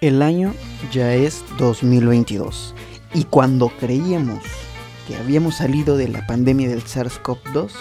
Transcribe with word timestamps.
El 0.00 0.22
año 0.22 0.54
ya 0.92 1.12
es 1.12 1.42
2022 1.58 2.72
y 3.14 3.24
cuando 3.24 3.68
creíamos 3.80 4.44
que 5.08 5.16
habíamos 5.16 5.56
salido 5.56 5.96
de 5.96 6.06
la 6.06 6.24
pandemia 6.24 6.68
del 6.68 6.84
SARS-CoV-2, 6.84 7.72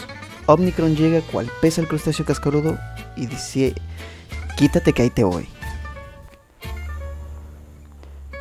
Omicron 0.47 0.95
llega 0.95 1.21
cual 1.21 1.47
pesa 1.61 1.81
el 1.81 1.87
crustáceo 1.87 2.25
cascarudo 2.25 2.75
y 3.15 3.27
dice, 3.27 3.75
quítate 4.55 4.93
que 4.93 5.03
ahí 5.03 5.09
te 5.11 5.23
voy. 5.23 5.47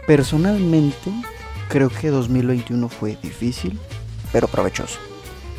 Personalmente, 0.06 1.12
creo 1.68 1.90
que 1.90 2.08
2021 2.08 2.88
fue 2.88 3.18
difícil, 3.22 3.78
pero 4.32 4.48
provechoso. 4.48 4.98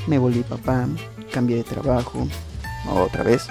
Me 0.07 0.17
volví 0.17 0.41
papá, 0.41 0.87
cambié 1.31 1.57
de 1.57 1.63
trabajo, 1.63 2.27
otra 2.89 3.21
vez. 3.21 3.45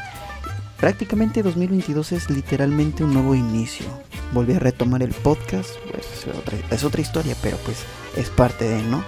Prácticamente 0.76 1.44
2022 1.44 2.10
es 2.10 2.30
literalmente 2.30 3.04
un 3.04 3.14
nuevo 3.14 3.36
inicio, 3.36 3.86
volví 4.32 4.54
a 4.54 4.58
retomar 4.58 5.02
el 5.02 5.12
podcast, 5.12 5.70
pues 5.90 6.26
es 6.70 6.84
otra, 6.84 7.00
historia, 7.00 7.36
pero 7.42 7.56
pues 7.58 7.78
es 8.16 8.30
parte 8.30 8.68
de, 8.68 8.82
¿no? 8.82 9.04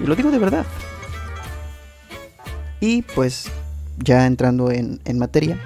Y 0.00 0.04
lo 0.04 0.14
digo 0.14 0.30
de 0.30 0.38
verdad. 0.38 0.66
Y 2.80 3.02
pues 3.02 3.50
ya 3.98 4.26
entrando 4.26 4.70
en, 4.70 5.00
en 5.04 5.18
materia, 5.18 5.58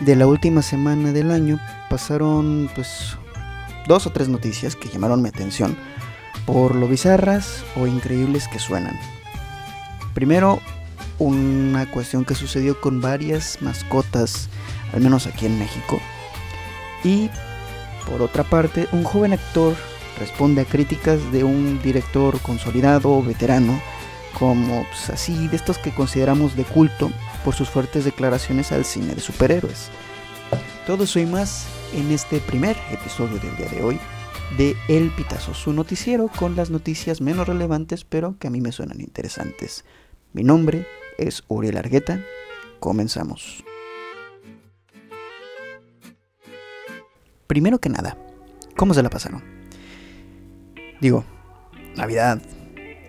de 0.00 0.16
la 0.16 0.26
última 0.26 0.62
semana 0.62 1.12
del 1.12 1.30
año 1.30 1.58
pasaron 1.88 2.68
pues 2.74 3.16
dos 3.86 4.06
o 4.06 4.10
tres 4.10 4.28
noticias 4.28 4.76
que 4.76 4.88
llamaron 4.88 5.22
mi 5.22 5.28
atención 5.28 5.76
por 6.44 6.74
lo 6.74 6.86
bizarras 6.86 7.64
o 7.76 7.86
increíbles 7.86 8.48
que 8.48 8.58
suenan. 8.58 8.98
Primero, 10.14 10.60
una 11.18 11.90
cuestión 11.90 12.24
que 12.24 12.34
sucedió 12.34 12.80
con 12.80 13.00
varias 13.00 13.58
mascotas, 13.60 14.48
al 14.92 15.00
menos 15.00 15.26
aquí 15.26 15.46
en 15.46 15.58
México. 15.58 16.00
Y 17.04 17.30
por 18.06 18.22
otra 18.22 18.44
parte, 18.44 18.88
un 18.92 19.04
joven 19.04 19.32
actor 19.32 19.74
responde 20.18 20.62
a 20.62 20.64
críticas 20.64 21.32
de 21.32 21.44
un 21.44 21.80
director 21.82 22.40
consolidado 22.40 23.12
o 23.12 23.22
veterano, 23.22 23.80
como 24.38 24.84
pues, 24.88 25.10
así 25.10 25.48
de 25.48 25.56
estos 25.56 25.78
que 25.78 25.92
consideramos 25.92 26.56
de 26.56 26.64
culto 26.64 27.10
por 27.44 27.54
sus 27.54 27.68
fuertes 27.68 28.04
declaraciones 28.04 28.72
al 28.72 28.84
cine 28.84 29.14
de 29.14 29.20
superhéroes. 29.20 29.90
Todo 30.86 31.04
eso 31.04 31.18
y 31.18 31.26
más 31.26 31.66
en 31.94 32.10
este 32.12 32.40
primer 32.40 32.76
episodio 32.90 33.38
del 33.38 33.56
día 33.56 33.68
de 33.68 33.82
hoy 33.82 33.98
de 34.56 34.76
El 34.88 35.10
Pitazo, 35.10 35.54
su 35.54 35.72
noticiero 35.72 36.28
con 36.28 36.54
las 36.54 36.70
noticias 36.70 37.20
menos 37.20 37.48
relevantes 37.48 38.04
pero 38.04 38.36
que 38.38 38.46
a 38.46 38.50
mí 38.50 38.60
me 38.60 38.72
suenan 38.72 39.00
interesantes. 39.00 39.84
Mi 40.32 40.44
nombre 40.44 40.86
es 41.18 41.42
Uriel 41.48 41.76
Argueta, 41.76 42.20
comenzamos. 42.78 43.65
Primero 47.46 47.78
que 47.78 47.88
nada, 47.88 48.16
¿cómo 48.76 48.94
se 48.94 49.02
la 49.02 49.10
pasaron? 49.10 49.42
Digo, 51.00 51.24
Navidad, 51.96 52.40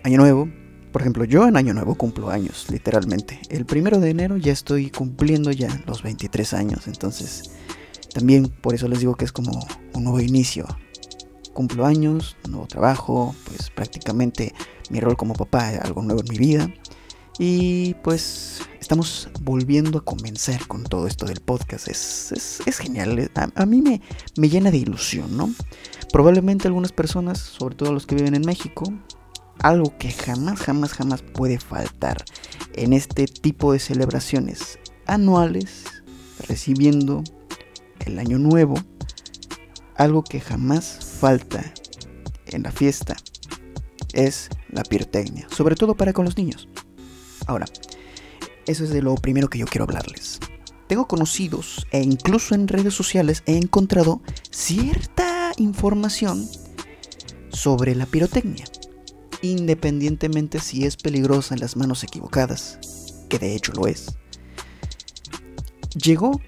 Año 0.04 0.18
Nuevo. 0.18 0.48
Por 0.92 1.02
ejemplo, 1.02 1.24
yo 1.24 1.46
en 1.46 1.56
Año 1.56 1.74
Nuevo 1.74 1.94
cumplo 1.96 2.30
años, 2.30 2.66
literalmente. 2.70 3.40
El 3.50 3.66
primero 3.66 4.00
de 4.00 4.10
enero 4.10 4.36
ya 4.36 4.52
estoy 4.52 4.90
cumpliendo 4.90 5.50
ya 5.52 5.68
los 5.86 6.02
23 6.02 6.54
años, 6.54 6.86
entonces 6.86 7.50
también 8.14 8.48
por 8.48 8.74
eso 8.74 8.88
les 8.88 9.00
digo 9.00 9.14
que 9.14 9.24
es 9.24 9.32
como 9.32 9.66
un 9.94 10.04
nuevo 10.04 10.20
inicio. 10.20 10.66
Cumplo 11.52 11.84
años, 11.84 12.36
nuevo 12.48 12.66
trabajo, 12.66 13.34
pues 13.44 13.70
prácticamente 13.70 14.54
mi 14.90 15.00
rol 15.00 15.16
como 15.16 15.34
papá 15.34 15.72
es 15.72 15.80
algo 15.80 16.02
nuevo 16.02 16.20
en 16.20 16.28
mi 16.28 16.38
vida. 16.38 16.70
Y 17.38 17.94
pues 18.02 18.62
estamos 18.88 19.28
volviendo 19.42 19.98
a 19.98 20.00
comenzar 20.02 20.66
con 20.66 20.82
todo 20.82 21.06
esto 21.06 21.26
del 21.26 21.40
podcast. 21.40 21.88
Es, 21.88 22.62
genial. 22.78 23.30
A, 23.34 23.66
mí 23.66 23.82
me, 23.82 24.00
me, 24.38 24.48
llena 24.48 24.70
de 24.70 24.78
ilusión, 24.78 25.36
¿no? 25.36 25.52
Probablemente 26.10 26.68
algunas 26.68 26.92
personas, 26.92 27.38
sobre 27.38 27.74
todo 27.74 27.92
los 27.92 28.06
que 28.06 28.14
viven 28.14 28.34
en 28.34 28.46
México, 28.46 28.90
algo 29.58 29.92
que 29.98 30.10
jamás, 30.10 30.60
jamás, 30.60 30.94
jamás 30.94 31.20
puede 31.20 31.60
faltar 31.60 32.24
en 32.72 32.94
este 32.94 33.26
tipo 33.26 33.74
de 33.74 33.78
celebraciones 33.78 34.78
anuales, 35.04 35.84
recibiendo 36.48 37.22
el 38.06 38.18
año 38.18 38.38
nuevo, 38.38 38.76
algo 39.96 40.24
que 40.24 40.40
jamás 40.40 41.18
falta 41.20 41.74
en 42.46 42.62
la 42.62 42.72
fiesta 42.72 43.16
es 44.14 44.48
la 44.70 44.82
pirotecnia, 44.82 45.46
sobre 45.50 45.76
todo 45.76 45.94
para 45.94 46.14
con 46.14 46.24
los 46.24 46.38
niños. 46.38 46.70
Ahora, 47.46 47.66
eso 48.68 48.84
es 48.84 48.90
de 48.90 49.02
lo 49.02 49.14
primero 49.16 49.48
que 49.48 49.58
yo 49.58 49.66
quiero 49.66 49.84
hablarles. 49.84 50.38
Tengo 50.86 51.08
conocidos 51.08 51.86
e 51.90 52.02
incluso 52.02 52.54
en 52.54 52.68
redes 52.68 52.94
sociales 52.94 53.42
he 53.46 53.56
encontrado 53.56 54.22
cierta 54.50 55.52
información 55.56 56.48
sobre 57.48 57.94
la 57.94 58.06
pirotecnia, 58.06 58.66
independientemente 59.42 60.60
si 60.60 60.84
es 60.84 60.96
peligrosa 60.96 61.54
en 61.54 61.60
las 61.60 61.76
manos 61.76 62.04
equivocadas, 62.04 62.78
que 63.28 63.38
de 63.38 63.54
hecho 63.56 63.72
lo 63.72 63.86
es. 63.86 64.16
Llegó 65.94 66.40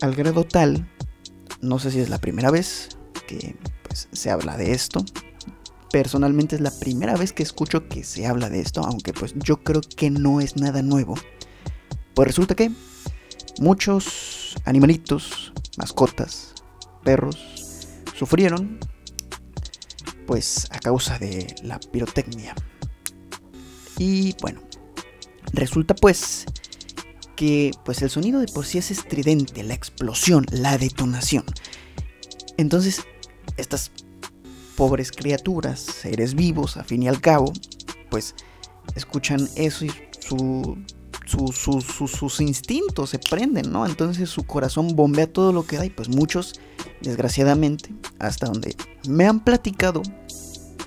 al 0.00 0.14
grado 0.14 0.44
tal, 0.44 0.90
no 1.60 1.78
sé 1.78 1.90
si 1.90 2.00
es 2.00 2.08
la 2.08 2.18
primera 2.18 2.50
vez 2.50 2.88
que 3.26 3.56
pues, 3.86 4.08
se 4.12 4.30
habla 4.30 4.56
de 4.56 4.72
esto, 4.72 5.04
personalmente 5.92 6.56
es 6.56 6.62
la 6.62 6.70
primera 6.70 7.16
vez 7.16 7.32
que 7.32 7.42
escucho 7.42 7.88
que 7.88 8.04
se 8.04 8.26
habla 8.26 8.48
de 8.48 8.60
esto, 8.60 8.82
aunque 8.82 9.12
pues 9.12 9.34
yo 9.36 9.62
creo 9.62 9.82
que 9.82 10.10
no 10.10 10.40
es 10.40 10.56
nada 10.56 10.82
nuevo. 10.82 11.16
Pues 12.14 12.28
resulta 12.28 12.54
que 12.54 12.70
muchos 13.58 14.56
animalitos, 14.64 15.52
mascotas, 15.76 16.54
perros, 17.02 17.38
sufrieron 18.16 18.78
pues 20.26 20.68
a 20.70 20.78
causa 20.78 21.18
de 21.18 21.54
la 21.62 21.80
pirotecnia. 21.80 22.54
Y 23.98 24.34
bueno, 24.40 24.60
resulta 25.52 25.94
pues 25.94 26.46
que 27.36 27.70
pues 27.84 28.02
el 28.02 28.10
sonido 28.10 28.40
de 28.40 28.46
por 28.46 28.66
sí 28.66 28.78
es 28.78 28.90
estridente, 28.90 29.62
la 29.62 29.74
explosión, 29.74 30.46
la 30.50 30.78
detonación. 30.78 31.44
Entonces, 32.58 33.02
estas 33.56 33.90
pobres 34.76 35.10
criaturas, 35.10 35.80
seres 35.80 36.34
vivos, 36.34 36.76
a 36.76 36.84
fin 36.84 37.02
y 37.02 37.08
al 37.08 37.20
cabo, 37.20 37.52
pues 38.10 38.34
escuchan 38.94 39.48
eso 39.56 39.84
y 39.84 39.92
sus 41.30 42.40
instintos 42.40 43.10
se 43.10 43.18
prenden, 43.18 43.72
¿no? 43.72 43.86
Entonces 43.86 44.28
su 44.28 44.44
corazón 44.44 44.96
bombea 44.96 45.32
todo 45.32 45.52
lo 45.52 45.64
que 45.64 45.76
da 45.76 45.86
y 45.86 45.90
pues 45.90 46.08
muchos, 46.08 46.60
desgraciadamente, 47.00 47.94
hasta 48.18 48.46
donde 48.46 48.76
me 49.08 49.26
han 49.26 49.40
platicado 49.40 50.02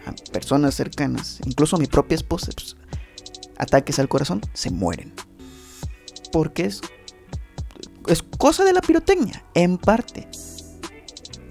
a 0.05 0.11
personas 0.31 0.75
cercanas, 0.75 1.39
incluso 1.45 1.75
a 1.75 1.79
mi 1.79 1.87
propia 1.87 2.15
esposa, 2.15 2.51
pues, 2.55 2.75
ataques 3.57 3.99
al 3.99 4.09
corazón, 4.09 4.41
se 4.53 4.69
mueren. 4.69 5.13
Porque 6.31 6.65
es, 6.65 6.81
es 8.07 8.23
cosa 8.37 8.63
de 8.63 8.73
la 8.73 8.81
pirotecnia, 8.81 9.45
en 9.53 9.77
parte. 9.77 10.27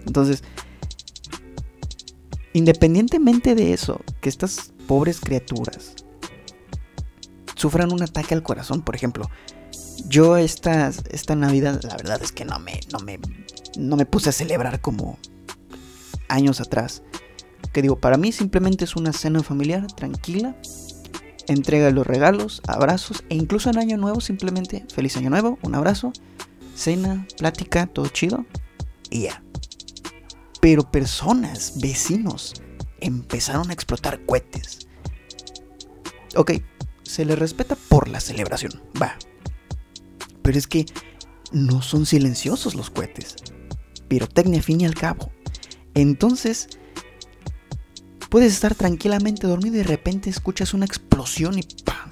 Entonces, 0.06 0.42
Independientemente 2.54 3.54
de 3.54 3.72
eso, 3.72 4.00
que 4.20 4.28
estas 4.28 4.72
pobres 4.86 5.20
criaturas 5.20 5.91
sufran 7.62 7.92
un 7.92 8.02
ataque 8.02 8.34
al 8.34 8.42
corazón, 8.42 8.82
por 8.82 8.96
ejemplo, 8.96 9.30
yo 10.08 10.36
esta, 10.36 10.88
esta 11.10 11.36
Navidad, 11.36 11.80
la 11.84 11.96
verdad 11.96 12.20
es 12.20 12.32
que 12.32 12.44
no 12.44 12.58
me, 12.58 12.80
no, 12.92 12.98
me, 12.98 13.20
no 13.78 13.94
me 13.94 14.04
puse 14.04 14.30
a 14.30 14.32
celebrar 14.32 14.80
como 14.80 15.16
años 16.26 16.60
atrás. 16.60 17.04
Que 17.72 17.80
digo, 17.80 18.00
para 18.00 18.16
mí 18.16 18.32
simplemente 18.32 18.84
es 18.84 18.96
una 18.96 19.12
cena 19.12 19.44
familiar 19.44 19.86
tranquila, 19.92 20.56
entrega 21.46 21.92
los 21.92 22.04
regalos, 22.04 22.62
abrazos 22.66 23.22
e 23.28 23.36
incluso 23.36 23.70
en 23.70 23.78
Año 23.78 23.96
Nuevo 23.96 24.20
simplemente 24.20 24.84
feliz 24.92 25.16
Año 25.16 25.30
Nuevo, 25.30 25.60
un 25.62 25.76
abrazo, 25.76 26.12
cena, 26.74 27.28
plática, 27.38 27.86
todo 27.86 28.08
chido 28.08 28.44
y 29.08 29.22
ya. 29.22 29.40
Pero 30.60 30.90
personas, 30.90 31.74
vecinos, 31.80 32.54
empezaron 32.98 33.70
a 33.70 33.72
explotar 33.72 34.20
cohetes. 34.26 34.88
Ok, 36.34 36.54
se 37.12 37.26
le 37.26 37.36
respeta 37.36 37.76
por 37.76 38.08
la 38.08 38.20
celebración, 38.20 38.80
va. 39.00 39.18
Pero 40.40 40.56
es 40.56 40.66
que 40.66 40.86
no 41.52 41.82
son 41.82 42.06
silenciosos 42.06 42.74
los 42.74 42.88
cohetes. 42.88 43.36
Pirotecnia 44.08 44.62
fin 44.62 44.80
y 44.80 44.86
al 44.86 44.94
cabo. 44.94 45.30
Entonces, 45.92 46.68
puedes 48.30 48.54
estar 48.54 48.74
tranquilamente 48.74 49.46
dormido 49.46 49.74
y 49.74 49.78
de 49.80 49.84
repente 49.84 50.30
escuchas 50.30 50.72
una 50.72 50.86
explosión 50.86 51.58
y 51.58 51.62
¡pam! 51.84 52.08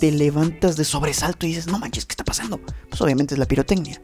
Te 0.00 0.12
levantas 0.12 0.78
de 0.78 0.84
sobresalto 0.86 1.44
y 1.44 1.50
dices, 1.50 1.66
no 1.66 1.78
manches, 1.78 2.06
¿qué 2.06 2.14
está 2.14 2.24
pasando? 2.24 2.62
Pues 2.88 3.02
obviamente 3.02 3.34
es 3.34 3.38
la 3.38 3.46
pirotecnia. 3.46 4.00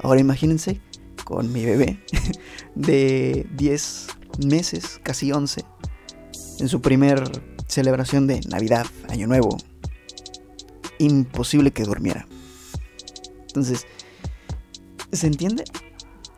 Ahora 0.00 0.20
imagínense 0.20 0.80
con 1.24 1.52
mi 1.52 1.64
bebé 1.64 1.98
de 2.76 3.48
10 3.56 4.06
meses, 4.46 5.00
casi 5.02 5.32
11, 5.32 5.64
en 6.60 6.68
su 6.68 6.80
primer 6.80 7.57
celebración 7.68 8.26
de 8.26 8.40
Navidad, 8.48 8.86
Año 9.08 9.26
Nuevo. 9.26 9.56
Imposible 10.98 11.70
que 11.70 11.84
durmiera. 11.84 12.26
Entonces, 13.46 13.86
¿se 15.12 15.26
entiende? 15.26 15.64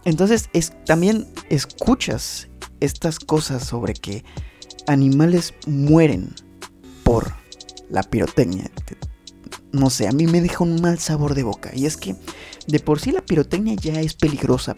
Entonces 0.04 0.48
es 0.52 0.72
también 0.84 1.26
escuchas 1.48 2.48
estas 2.80 3.18
cosas 3.18 3.64
sobre 3.64 3.94
que 3.94 4.24
animales 4.86 5.54
mueren 5.66 6.34
por 7.04 7.34
la 7.90 8.02
pirotecnia, 8.02 8.70
no 9.72 9.90
sé, 9.90 10.08
a 10.08 10.12
mí 10.12 10.26
me 10.26 10.40
deja 10.40 10.64
un 10.64 10.80
mal 10.80 10.98
sabor 10.98 11.34
de 11.34 11.42
boca. 11.42 11.70
Y 11.74 11.86
es 11.86 11.96
que 11.96 12.16
de 12.66 12.80
por 12.80 13.00
sí 13.00 13.12
la 13.12 13.24
pirotecnia 13.24 13.74
ya 13.74 14.00
es 14.00 14.14
peligrosa, 14.14 14.74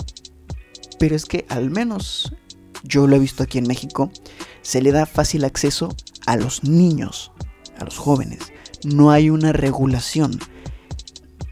pero 0.99 1.15
es 1.15 1.25
que 1.25 1.47
al 1.49 1.71
menos 1.71 2.35
yo 2.83 3.07
lo 3.07 3.17
he 3.17 3.21
visto 3.21 3.43
aquí 3.43 3.59
en 3.59 3.67
México, 3.67 4.11
se 4.63 4.83
le 4.83 4.93
da 4.93 5.07
fácil 5.07 5.45
acceso 5.45 5.95
a 6.27 6.37
los 6.37 6.65
niños, 6.65 7.33
a 7.79 7.85
los 7.85 7.99
jóvenes. 7.99 8.53
No 8.85 9.11
hay 9.11 9.31
una 9.31 9.53
regulación. 9.53 10.39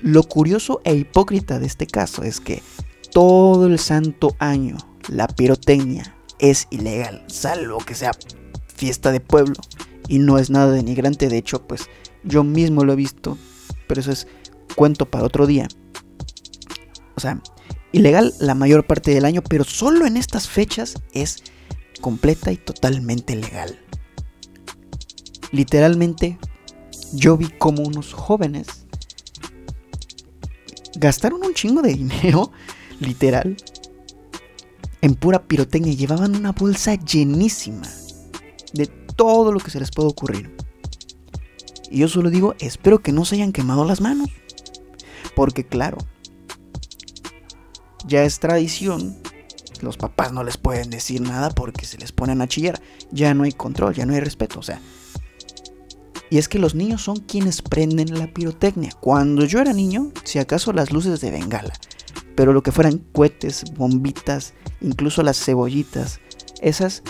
Lo 0.01 0.23
curioso 0.23 0.81
e 0.85 0.95
hipócrita 0.95 1.59
de 1.59 1.67
este 1.67 1.87
caso 1.87 2.23
es 2.23 2.41
que 2.41 2.63
todo 3.13 3.67
el 3.67 3.79
santo 3.79 4.35
año 4.39 4.77
la 5.09 5.27
pirotecnia 5.27 6.15
es 6.39 6.67
ilegal, 6.71 7.25
salvo 7.27 7.79
que 7.79 7.95
sea 7.95 8.13
fiesta 8.75 9.13
de 9.13 9.21
pueblo 9.21 9.57
y 10.09 10.19
no 10.19 10.39
es 10.39 10.51
nada 10.51 10.73
denigrante, 10.73 11.29
de 11.29 11.37
hecho, 11.37 11.67
pues 11.67 11.89
yo 12.25 12.45
mismo 12.45 12.85
lo 12.85 12.95
he 12.95 12.97
visto, 12.97 13.39
pero 13.87 14.01
eso 14.01 14.11
es 14.11 14.27
cuento 14.75 15.07
para 15.07 15.25
otro 15.25 15.47
día. 15.47 15.69
O 17.15 17.21
sea, 17.21 17.41
ilegal 17.93 18.35
la 18.41 18.55
mayor 18.55 18.87
parte 18.87 19.13
del 19.13 19.25
año, 19.25 19.43
pero 19.43 19.65
solo 19.65 20.07
en 20.07 20.17
estas 20.17 20.49
fechas 20.49 20.95
es 21.13 21.43
completa 22.01 22.51
y 22.51 22.57
totalmente 22.57 23.37
legal. 23.37 23.79
Literalmente, 25.53 26.39
yo 27.13 27.37
vi 27.37 27.49
como 27.49 27.83
unos 27.83 28.13
jóvenes 28.13 28.81
gastaron 31.01 31.43
un 31.45 31.55
chingo 31.55 31.83
de 31.83 31.95
dinero, 31.95 32.53
literal, 33.01 33.57
en 35.01 35.15
pura 35.15 35.43
pirotecnia. 35.43 35.95
Llevaban 35.95 36.37
una 36.37 36.53
bolsa 36.53 36.95
llenísima 36.95 37.89
de 38.73 38.87
todo 38.87 39.53
lo 39.53 39.61
que 39.61 39.71
se 39.71 39.81
les 39.81 39.91
puede 39.91 40.09
ocurrir. 40.09 40.55
Y 41.91 41.99
yo 41.99 42.09
solo 42.09 42.31
digo, 42.31 42.55
espero 42.61 43.03
que 43.03 43.13
no 43.13 43.25
se 43.25 43.37
hayan 43.37 43.53
quemado 43.53 43.85
las 43.85 44.01
manos. 44.01 44.29
Porque 45.35 45.65
claro, 45.65 45.99
ya 48.07 48.25
es 48.25 48.39
tradición, 48.39 49.17
los 49.81 49.97
papás 49.97 50.33
no 50.33 50.45
les 50.45 50.57
pueden 50.57 50.91
decir 50.91 51.21
nada 51.21 51.51
porque 51.51 51.87
se 51.87 51.99
les 51.99 52.13
ponen 52.13 52.43
a 52.43 52.49
chillar. 52.49 52.81
Ya 53.11 53.33
no 53.35 53.45
hay 53.45 53.53
control, 53.53 53.95
ya 53.95 54.07
no 54.07 54.13
hay 54.13 54.21
respeto. 54.21 54.61
O 54.61 54.63
sea, 54.63 54.81
y 56.31 56.39
es 56.39 56.49
que 56.49 56.61
los 56.61 56.75
niños 56.75 57.03
son 57.03 57.17
quienes 57.17 57.61
prenden 57.61 58.19
la 58.19 58.33
pirotecnia. 58.33 58.93
Cuando 59.01 59.45
yo 59.45 59.61
era 59.61 59.73
niño, 59.73 60.13
si 60.25 60.39
acaso 60.39 60.73
las 60.73 60.93
luces 60.93 61.21
de 61.21 61.31
bengala. 61.31 61.73
Pero 62.37 62.53
lo 62.53 62.63
que 62.63 62.73
fueran 62.73 62.99
cohetes, 63.13 63.65
bombitas, 63.77 64.55
incluso 64.81 65.23
las 65.23 65.45
cebollitas, 65.45 66.21
esas 66.63 67.03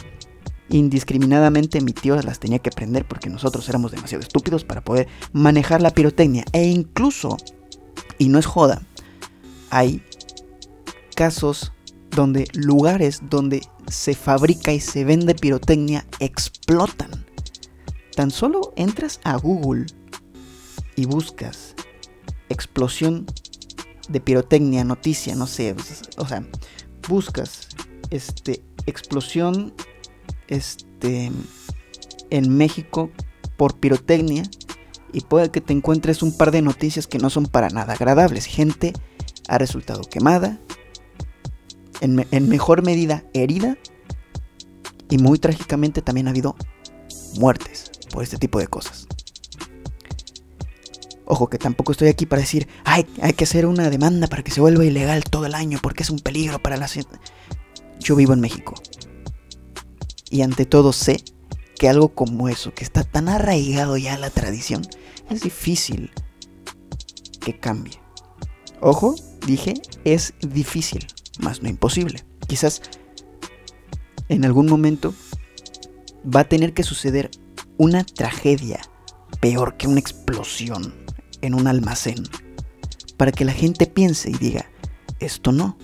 indiscriminadamente 0.71 1.81
mi 1.81 1.93
tío 1.93 2.21
las 2.23 2.39
tenía 2.39 2.61
que 2.61 2.71
prender 2.71 3.05
porque 3.07 3.29
nosotros 3.29 3.69
éramos 3.69 3.91
demasiado 3.91 4.23
estúpidos 4.23 4.65
para 4.65 4.83
poder 4.83 5.09
manejar 5.33 5.83
la 5.83 5.91
pirotecnia. 5.91 6.45
E 6.53 6.65
incluso, 6.65 7.37
y 8.19 8.29
no 8.29 8.39
es 8.39 8.47
joda, 8.47 8.83
hay 9.69 10.03
casos 11.15 11.73
donde 12.11 12.49
lugares 12.55 13.21
donde 13.29 13.63
se 13.89 14.15
fabrica 14.15 14.73
y 14.73 14.81
se 14.81 15.05
vende 15.05 15.35
pirotecnia 15.35 16.07
explotan. 16.19 17.30
Tan 18.15 18.31
solo 18.31 18.73
entras 18.77 19.21
a 19.25 19.37
Google 19.37 19.87
y 20.97 21.07
buscas 21.07 21.75
explosión 22.49 23.27
de 24.09 24.21
pirotecnia, 24.21 24.85
noticia, 24.85 25.35
no 25.37 25.47
sé, 25.47 25.75
o 26.17 26.27
sea, 26.27 26.45
buscas 27.09 27.69
este 28.11 28.63
explosión 28.87 29.73
este, 30.49 31.31
en 32.31 32.57
México 32.57 33.11
por 33.57 33.79
pirotecnia 33.79 34.43
y 35.13 35.21
puede 35.23 35.51
que 35.51 35.61
te 35.61 35.73
encuentres 35.73 36.23
un 36.23 36.37
par 36.37 36.51
de 36.51 36.63
noticias 36.63 37.07
que 37.07 37.19
no 37.19 37.31
son 37.31 37.47
para 37.47 37.69
nada 37.69 37.95
agradables. 37.95 38.47
Gente 38.47 38.93
ha 39.49 39.59
resultado 39.59 40.03
quemada, 40.03 40.61
en, 42.01 42.27
en 42.31 42.49
mejor 42.49 42.83
medida 42.83 43.25
herida 43.33 43.77
y 45.09 45.19
muy 45.19 45.39
trágicamente 45.39 46.03
también 46.03 46.27
ha 46.27 46.31
habido 46.31 46.57
muertes 47.37 47.90
por 48.11 48.23
este 48.23 48.39
tipo 48.39 48.59
de 48.59 48.67
cosas. 48.67 49.07
Ojo 51.25 51.49
que 51.49 51.59
tampoco 51.59 51.93
estoy 51.93 52.09
aquí 52.09 52.27
para 52.27 52.43
decir, 52.43 52.67
Ay, 52.85 53.07
hay 53.23 53.35
que 53.35 53.45
hacer 53.45 53.65
una 53.67 53.89
demanda 53.89 54.27
para 54.27 54.43
que 54.43 54.51
se 54.51 54.61
vuelva 54.61 54.85
ilegal 54.85 55.23
todo 55.25 55.47
el 55.47 55.55
año 55.55 55.79
porque 55.81 56.03
es 56.03 56.11
un 56.11 56.19
peligro 56.19 56.61
para 56.61 56.77
la. 56.77 56.89
Yo 58.01 58.17
vivo 58.17 58.33
en 58.33 58.41
México. 58.41 58.75
Y 60.29 60.43
ante 60.43 60.67
todo 60.67 60.93
sé 60.93 61.23
que 61.79 61.89
algo 61.89 62.11
como 62.15 62.49
eso, 62.49 62.75
que 62.75 62.85
está 62.85 63.05
tan 63.05 63.29
arraigado 63.29 63.97
ya 63.97 64.15
a 64.15 64.19
la 64.19 64.31
tradición, 64.31 64.83
es 65.31 65.43
difícil 65.43 66.11
que 67.41 67.59
cambie. 67.59 68.01
Ojo, 68.81 69.15
dije, 69.47 69.75
es 70.05 70.35
difícil, 70.41 71.07
más 71.39 71.63
no 71.63 71.69
imposible. 71.69 72.25
Quizás 72.47 72.83
en 74.29 74.45
algún 74.45 74.67
momento 74.67 75.15
va 76.25 76.41
a 76.41 76.49
tener 76.49 76.73
que 76.73 76.83
suceder 76.83 77.31
una 77.81 78.05
tragedia 78.05 78.79
peor 79.41 79.79
que 79.79 79.89
una 79.89 80.01
explosión 80.01 80.95
en 81.41 81.55
un 81.55 81.67
almacén 81.67 82.23
para 83.17 83.33
que 83.33 83.47
la 83.47 83.53
gente 83.53 83.87
piense 83.87 84.29
y 84.29 84.35
diga, 84.35 84.71
esto 85.19 85.51
no, 85.51 85.79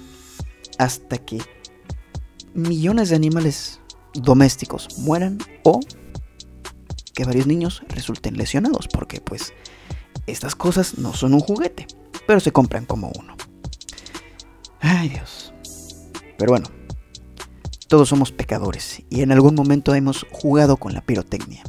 hasta 0.77 1.17
que 1.17 1.41
millones 2.53 3.09
de 3.09 3.17
animales 3.17 3.81
domésticos 4.13 4.99
mueran 4.99 5.39
o 5.63 5.81
que 7.15 7.25
varios 7.25 7.47
niños 7.47 7.83
resulten 7.89 8.37
lesionados, 8.37 8.89
porque 8.89 9.23
pues 9.23 9.55
estas 10.27 10.55
cosas 10.55 10.99
no 10.99 11.15
son 11.15 11.33
un 11.33 11.41
juguete, 11.41 11.87
pero 12.27 12.41
se 12.41 12.53
compran 12.53 12.85
como 12.85 13.11
uno. 13.19 13.39
Ay 14.81 15.09
Dios. 15.09 15.55
Pero 16.37 16.53
bueno, 16.53 16.69
todos 17.89 18.11
somos 18.11 18.33
pecadores 18.33 19.03
y 19.09 19.23
en 19.23 19.33
algún 19.33 19.55
momento 19.55 19.95
hemos 19.95 20.26
jugado 20.31 20.76
con 20.76 20.93
la 20.93 21.00
pirotecnia. 21.00 21.62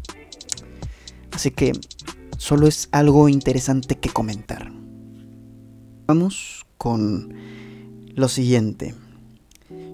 Así 1.37 1.51
que 1.51 1.71
solo 2.39 2.65
es 2.65 2.89
algo 2.91 3.29
interesante 3.29 3.99
que 3.99 4.09
comentar. 4.09 4.71
Vamos 6.07 6.65
con 6.79 7.31
lo 8.15 8.27
siguiente. 8.27 8.95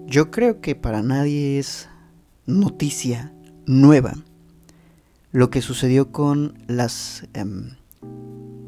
Yo 0.06 0.30
creo 0.30 0.62
que 0.62 0.74
para 0.74 1.02
nadie 1.02 1.58
es 1.58 1.90
noticia 2.46 3.34
nueva 3.66 4.14
lo 5.32 5.50
que 5.50 5.60
sucedió 5.60 6.12
con 6.12 6.64
las 6.66 7.28
em, 7.34 7.76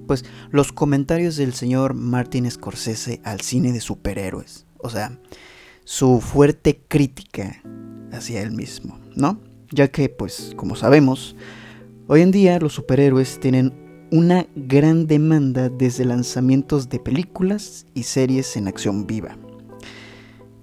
pues 0.07 0.27
los 0.51 0.71
comentarios 0.71 1.37
del 1.37 1.55
señor 1.55 1.95
Martin 1.95 2.51
Scorsese 2.51 3.23
al 3.25 3.41
cine 3.41 3.73
de 3.73 3.81
superhéroes, 3.81 4.67
o 4.77 4.91
sea, 4.91 5.19
su 5.85 6.21
fuerte 6.21 6.83
crítica 6.89 7.57
hacia 8.13 8.43
él 8.43 8.51
mismo, 8.51 9.01
¿no? 9.15 9.41
Ya 9.71 9.89
que 9.89 10.11
pues 10.11 10.53
como 10.57 10.77
sabemos, 10.77 11.37
hoy 12.09 12.21
en 12.23 12.31
día 12.31 12.59
los 12.61 12.75
superhéroes 12.75 13.41
tienen 13.41 13.73
una 14.11 14.47
gran 14.55 15.07
demanda 15.07 15.69
desde 15.69 16.05
lanzamientos 16.05 16.89
de 16.89 17.01
películas 17.01 17.87
y 17.95 18.05
series 18.05 18.57
en 18.57 18.69
acción 18.69 19.07
viva. 19.07 19.37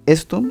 Esto 0.06 0.42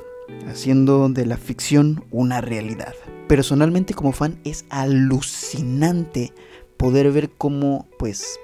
haciendo 0.48 1.10
de 1.10 1.26
la 1.26 1.38
ficción 1.38 2.06
una 2.12 2.42
realidad. 2.42 2.94
Personalmente 3.28 3.94
como 3.94 4.12
fan 4.12 4.40
es 4.44 4.66
alucinante 4.70 6.34
poder 6.78 7.12
ver 7.12 7.32
cómo 7.32 7.88
pues 7.98 8.40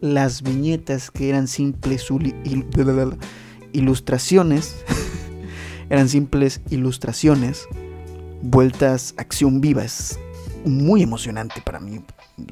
las 0.00 0.42
viñetas 0.42 1.10
que 1.10 1.28
eran 1.28 1.48
simples 1.48 2.08
ilustraciones 3.72 4.76
eran 5.90 6.08
simples 6.08 6.60
ilustraciones 6.70 7.66
vueltas 8.42 9.14
acción 9.16 9.60
viva 9.60 9.84
es 9.84 10.18
muy 10.64 11.02
emocionante 11.02 11.60
para 11.60 11.80
mí 11.80 12.00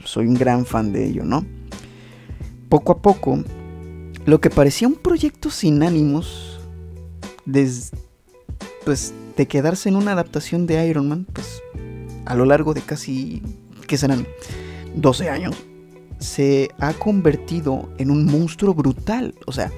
soy 0.04 0.26
un 0.26 0.34
gran 0.34 0.64
fan 0.66 0.92
de 0.92 1.06
ello 1.06 1.24
no 1.24 1.44
poco 2.68 2.92
a 2.92 3.02
poco 3.02 3.42
lo 4.24 4.40
que 4.40 4.50
parecía 4.50 4.88
un 4.88 4.96
proyecto 4.96 5.50
sin 5.50 5.82
ánimos 5.82 6.60
pues 8.84 9.14
de 9.36 9.46
quedarse 9.46 9.88
en 9.88 9.96
una 9.96 10.12
adaptación 10.12 10.66
de 10.66 10.86
Iron 10.86 11.08
Man, 11.08 11.26
pues 11.32 11.62
a 12.26 12.34
lo 12.34 12.44
largo 12.44 12.74
de 12.74 12.82
casi, 12.82 13.42
¿qué 13.86 13.96
serán? 13.96 14.26
12 14.96 15.30
años, 15.30 15.56
se 16.18 16.70
ha 16.80 16.92
convertido 16.92 17.88
en 17.98 18.10
un 18.10 18.26
monstruo 18.26 18.74
brutal. 18.74 19.34
O 19.46 19.52
sea, 19.52 19.70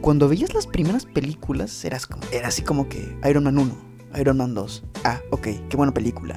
cuando 0.00 0.28
veías 0.28 0.54
las 0.54 0.66
primeras 0.66 1.04
películas, 1.04 1.84
eras 1.84 2.06
como, 2.06 2.22
era 2.32 2.48
así 2.48 2.62
como 2.62 2.88
que 2.88 3.16
Iron 3.28 3.44
Man 3.44 3.58
1, 3.58 3.76
Iron 4.20 4.36
Man 4.36 4.54
2. 4.54 4.84
Ah, 5.04 5.20
ok, 5.30 5.48
qué 5.68 5.76
buena 5.76 5.92
película. 5.92 6.36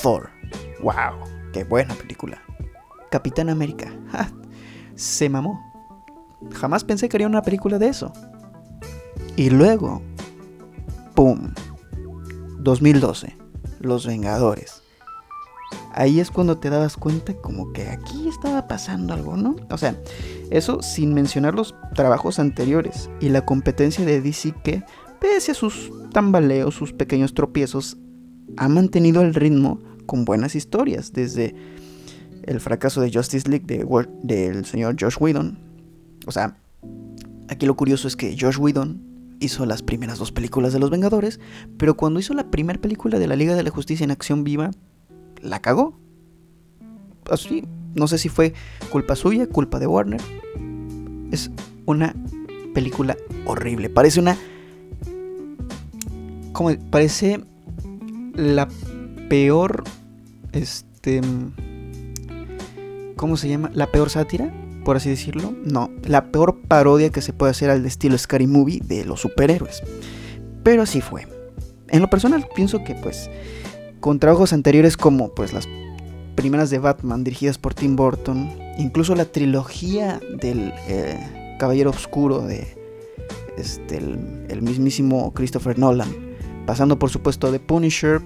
Thor, 0.00 0.30
wow, 0.82 1.18
qué 1.52 1.64
buena 1.64 1.94
película. 1.94 2.42
Capitán 3.10 3.48
América, 3.48 3.92
se 4.94 5.28
mamó. 5.28 5.64
Jamás 6.52 6.84
pensé 6.84 7.08
que 7.08 7.16
haría 7.16 7.26
una 7.26 7.42
película 7.42 7.78
de 7.78 7.88
eso. 7.88 8.12
Y 9.36 9.50
luego 9.50 10.02
¡pum! 11.18 11.52
2012, 12.60 13.36
Los 13.80 14.06
Vengadores. 14.06 14.84
Ahí 15.92 16.20
es 16.20 16.30
cuando 16.30 16.58
te 16.58 16.70
dabas 16.70 16.96
cuenta 16.96 17.34
como 17.34 17.72
que 17.72 17.88
aquí 17.88 18.28
estaba 18.28 18.68
pasando 18.68 19.14
algo, 19.14 19.36
¿no? 19.36 19.56
O 19.68 19.78
sea, 19.78 19.96
eso 20.50 20.80
sin 20.80 21.14
mencionar 21.14 21.56
los 21.56 21.74
trabajos 21.96 22.38
anteriores 22.38 23.10
y 23.18 23.30
la 23.30 23.44
competencia 23.44 24.04
de 24.04 24.20
DC 24.20 24.54
que, 24.62 24.84
pese 25.20 25.50
a 25.50 25.54
sus 25.56 25.90
tambaleos, 26.12 26.76
sus 26.76 26.92
pequeños 26.92 27.34
tropiezos, 27.34 27.98
ha 28.56 28.68
mantenido 28.68 29.22
el 29.22 29.34
ritmo 29.34 29.80
con 30.08 30.24
buenas 30.24 30.54
historias, 30.54 31.12
desde 31.12 31.54
el 32.44 32.60
fracaso 32.60 33.02
de 33.02 33.12
Justice 33.12 33.46
League 33.46 33.66
de, 33.66 33.84
del 34.22 34.64
señor 34.64 34.96
Josh 34.98 35.16
Whedon. 35.20 35.58
O 36.26 36.32
sea, 36.32 36.56
aquí 37.48 37.66
lo 37.66 37.76
curioso 37.76 38.08
es 38.08 38.16
que 38.16 38.34
Josh 38.40 38.58
Whedon 38.58 39.02
hizo 39.38 39.66
las 39.66 39.82
primeras 39.82 40.18
dos 40.18 40.32
películas 40.32 40.72
de 40.72 40.78
Los 40.78 40.88
Vengadores, 40.88 41.40
pero 41.76 41.94
cuando 41.94 42.20
hizo 42.20 42.32
la 42.32 42.50
primera 42.50 42.80
película 42.80 43.18
de 43.18 43.26
la 43.26 43.36
Liga 43.36 43.54
de 43.54 43.62
la 43.62 43.70
Justicia 43.70 44.02
en 44.02 44.10
acción 44.10 44.44
viva, 44.44 44.70
la 45.42 45.60
cagó. 45.60 46.00
Así, 47.30 47.64
no 47.94 48.08
sé 48.08 48.16
si 48.16 48.30
fue 48.30 48.54
culpa 48.88 49.14
suya, 49.14 49.46
culpa 49.46 49.78
de 49.78 49.86
Warner. 49.86 50.22
Es 51.30 51.50
una 51.84 52.14
película 52.72 53.14
horrible. 53.44 53.90
Parece 53.90 54.20
una. 54.20 54.38
Como 56.54 56.74
parece 56.90 57.44
la 58.34 58.68
peor. 59.28 59.84
Este. 60.52 61.20
¿Cómo 63.16 63.36
se 63.36 63.48
llama? 63.48 63.70
La 63.74 63.90
peor 63.90 64.10
sátira, 64.10 64.52
por 64.84 64.96
así 64.96 65.10
decirlo. 65.10 65.54
No, 65.64 65.90
la 66.04 66.30
peor 66.30 66.60
parodia 66.68 67.10
que 67.10 67.20
se 67.20 67.32
puede 67.32 67.50
hacer 67.50 67.70
al 67.70 67.84
estilo 67.84 68.16
Scary 68.16 68.46
Movie 68.46 68.80
de 68.84 69.04
los 69.04 69.20
superhéroes. 69.20 69.82
Pero 70.62 70.82
así 70.82 71.00
fue. 71.00 71.26
En 71.88 72.00
lo 72.00 72.10
personal 72.10 72.46
pienso 72.54 72.84
que 72.84 72.94
pues 72.94 73.30
con 74.00 74.18
trabajos 74.18 74.52
anteriores 74.52 74.96
como 74.96 75.34
pues 75.34 75.52
las 75.52 75.68
primeras 76.36 76.70
de 76.70 76.78
Batman 76.78 77.24
dirigidas 77.24 77.58
por 77.58 77.74
Tim 77.74 77.96
Burton, 77.96 78.50
incluso 78.78 79.16
la 79.16 79.24
trilogía 79.24 80.20
del 80.40 80.72
eh, 80.86 81.56
Caballero 81.58 81.90
Oscuro 81.90 82.42
de 82.42 82.76
este, 83.56 83.96
el, 83.96 84.62
mismísimo 84.62 85.32
Christopher 85.34 85.78
Nolan, 85.78 86.08
pasando 86.64 86.98
por 86.98 87.10
supuesto 87.10 87.50
de 87.50 87.58
Punisher, 87.58 88.20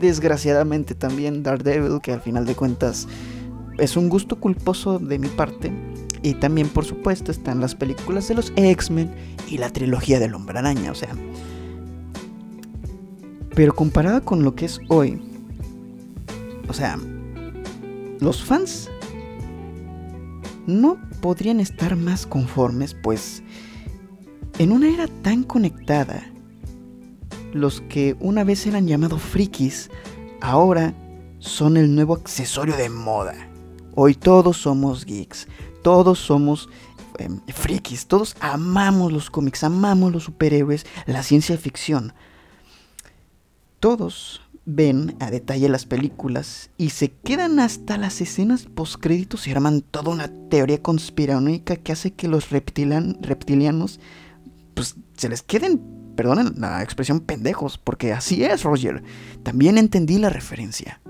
desgraciadamente 0.00 0.94
también 0.94 1.42
Daredevil, 1.42 2.00
que 2.02 2.12
al 2.12 2.20
final 2.20 2.46
de 2.46 2.54
cuentas 2.54 3.06
es 3.78 3.96
un 3.96 4.08
gusto 4.08 4.40
culposo 4.40 4.98
de 4.98 5.18
mi 5.18 5.28
parte. 5.28 5.72
Y 6.22 6.34
también, 6.34 6.68
por 6.68 6.84
supuesto, 6.84 7.30
están 7.30 7.60
las 7.60 7.74
películas 7.74 8.28
de 8.28 8.34
los 8.34 8.52
X-Men 8.56 9.10
y 9.48 9.58
la 9.58 9.70
trilogía 9.70 10.18
del 10.18 10.34
Hombre 10.34 10.58
Araña. 10.58 10.92
O 10.92 10.94
sea, 10.94 11.10
pero 13.54 13.74
comparada 13.74 14.20
con 14.20 14.42
lo 14.42 14.54
que 14.54 14.66
es 14.66 14.80
hoy, 14.88 15.20
o 16.68 16.72
sea, 16.72 16.98
los 18.20 18.42
fans 18.44 18.90
no 20.66 20.98
podrían 21.20 21.58
estar 21.58 21.96
más 21.96 22.26
conformes, 22.26 22.94
pues 22.94 23.42
en 24.58 24.72
una 24.72 24.88
era 24.88 25.08
tan 25.22 25.42
conectada, 25.42 26.29
los 27.52 27.80
que 27.82 28.16
una 28.20 28.44
vez 28.44 28.66
eran 28.66 28.86
llamados 28.86 29.20
frikis, 29.20 29.90
ahora 30.40 30.94
son 31.38 31.76
el 31.76 31.94
nuevo 31.94 32.14
accesorio 32.14 32.76
de 32.76 32.88
moda. 32.88 33.34
Hoy 33.94 34.14
todos 34.14 34.58
somos 34.58 35.04
geeks, 35.04 35.48
todos 35.82 36.18
somos 36.18 36.68
em, 37.18 37.40
frikis, 37.48 38.06
todos 38.06 38.36
amamos 38.40 39.12
los 39.12 39.30
cómics, 39.30 39.64
amamos 39.64 40.12
los 40.12 40.24
superhéroes, 40.24 40.86
la 41.06 41.22
ciencia 41.22 41.56
ficción. 41.56 42.12
Todos 43.80 44.42
ven 44.66 45.16
a 45.20 45.30
detalle 45.30 45.68
las 45.68 45.86
películas 45.86 46.70
y 46.76 46.90
se 46.90 47.10
quedan 47.10 47.58
hasta 47.58 47.96
las 47.96 48.20
escenas 48.20 48.66
postcréditos 48.66 49.46
y 49.46 49.50
arman 49.50 49.80
toda 49.80 50.12
una 50.12 50.28
teoría 50.48 50.82
conspiranoica 50.82 51.76
que 51.76 51.92
hace 51.92 52.12
que 52.12 52.28
los 52.28 52.50
reptilianos 52.50 54.00
pues 54.74 54.96
se 55.16 55.28
les 55.28 55.42
queden, 55.42 55.99
perdonen 56.20 56.52
la 56.58 56.82
expresión 56.82 57.20
pendejos, 57.20 57.78
porque 57.78 58.12
así 58.12 58.44
es, 58.44 58.62
Roger. 58.62 59.02
También 59.42 59.78
entendí 59.78 60.18
la 60.18 60.28
referencia. 60.28 61.00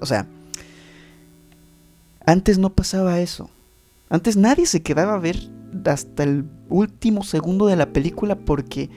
O 0.00 0.06
sea, 0.06 0.26
antes 2.26 2.58
no 2.58 2.70
pasaba 2.70 3.20
eso. 3.20 3.50
Antes 4.08 4.36
nadie 4.36 4.66
se 4.66 4.82
quedaba 4.82 5.14
a 5.14 5.18
ver 5.20 5.38
hasta 5.84 6.24
el 6.24 6.44
último 6.68 7.22
segundo 7.22 7.68
de 7.68 7.76
la 7.76 7.92
película 7.92 8.34
porque 8.34 8.90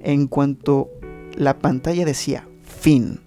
en 0.00 0.26
cuanto 0.26 0.90
la 1.36 1.60
pantalla 1.60 2.04
decía 2.04 2.48
fin. 2.64 3.20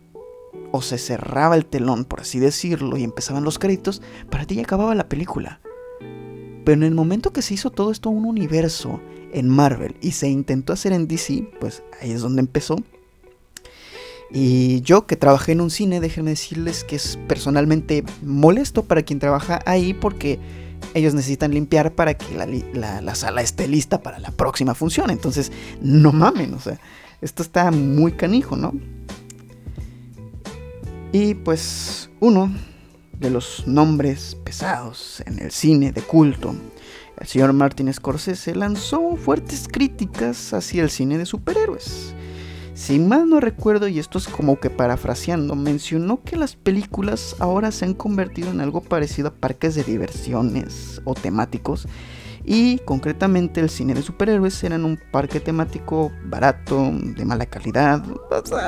O 0.74 0.82
se 0.82 0.98
cerraba 0.98 1.56
el 1.56 1.65
telón, 1.65 2.03
por 2.03 2.20
así 2.20 2.38
decirlo, 2.38 2.98
y 2.98 3.06
empezaban 3.06 3.46
los 3.46 3.60
créditos, 3.60 4.01
para 4.29 4.44
ti 4.44 4.56
ya 4.56 4.63
acababa 4.63 4.94
la 4.94 5.08
película. 5.08 5.62
Pero 6.65 6.74
en 6.74 6.84
el 6.84 6.94
momento 6.94 7.32
que 7.32 7.41
se 7.41 7.53
hizo 7.53 7.72
todo 7.72 7.91
esto 7.91 8.10
un 8.10 8.25
universo 8.25 9.00
en 9.39 9.50
Marvel 9.50 9.96
y 10.01 10.12
se 10.12 10.27
intentó 10.29 10.74
hacer 10.74 10.94
en 10.94 11.08
DC, 11.08 11.50
pues 11.60 11.84
ahí 12.01 12.12
es 12.12 12.22
donde 12.22 12.41
empezó. 12.41 12.77
Y 14.32 14.82
yo 14.82 15.08
que 15.08 15.15
trabajé 15.15 15.53
en 15.53 15.62
un 15.62 15.70
cine, 15.70 16.00
déjenme 16.01 16.32
decirles 16.32 16.84
que 16.84 16.98
es 16.98 17.17
personalmente 17.27 18.03
molesto 18.22 18.84
para 18.84 19.03
quien 19.03 19.20
trabaja 19.20 19.60
ahí 19.65 19.94
porque 19.94 20.39
ellos 20.94 21.13
necesitan 21.13 21.51
limpiar 21.51 21.94
para 21.94 22.15
que 22.15 22.36
la, 22.36 23.01
la, 23.01 23.15
sala 23.15 23.41
esté 23.41 23.67
lista 23.67 24.01
para 24.01 24.20
la 24.20 24.32
próxima 24.32 24.75
función. 24.75 25.12
Entonces, 25.12 25.51
no 25.82 26.12
mamen, 26.12 26.53
o 26.53 26.60
sea, 26.60 26.79
esto 27.22 27.41
está 27.41 27.72
muy 27.72 28.12
canijo, 28.12 28.58
¿no? 28.58 28.74
Y 31.12 31.36
pues 31.36 32.10
uno 32.20 32.51
de 33.20 33.29
los 33.29 33.65
nombres 33.65 34.36
pesados 34.44 35.24
en 35.25 35.39
el 35.39 35.51
cine 35.51 35.91
de 35.91 36.01
culto, 36.01 36.53
el 37.20 37.28
señor 37.28 37.54
Martin 37.54 37.92
Scorsese 37.94 38.56
lanzó 38.56 39.16
fuertes 39.16 39.68
críticas 39.68 40.54
hacia 40.54 40.84
el 40.84 40.90
cine 40.90 41.18
de 41.18 41.26
superhéroes. 41.26 42.14
Si 42.74 43.00
mal 43.00 43.28
no 43.28 43.40
recuerdo, 43.40 43.88
y 43.88 43.98
esto 43.98 44.20
es 44.20 44.28
como 44.28 44.60
que 44.60 44.70
parafraseando, 44.70 45.56
mencionó 45.56 46.22
que 46.24 46.36
las 46.36 46.56
películas 46.56 47.36
ahora 47.40 47.72
se 47.72 47.86
han 47.86 47.96
convertido 47.96 48.52
en 48.52 48.62
algo 48.62 48.82
parecido 48.82 49.30
a 49.30 49.34
parques 49.34 49.74
de 49.74 49.84
diversiones 49.84 51.02
o 51.04 51.16
temáticos 51.16 51.88
y 52.46 52.78
concretamente 52.80 53.60
el 53.60 53.70
cine 53.70 53.94
de 53.94 54.02
superhéroes 54.02 54.64
era 54.64 54.76
en 54.76 54.86
un 54.86 55.00
parque 55.12 55.40
temático 55.40 56.12
barato, 56.26 56.92
de 56.94 57.26
mala 57.26 57.46
calidad, 57.48 58.02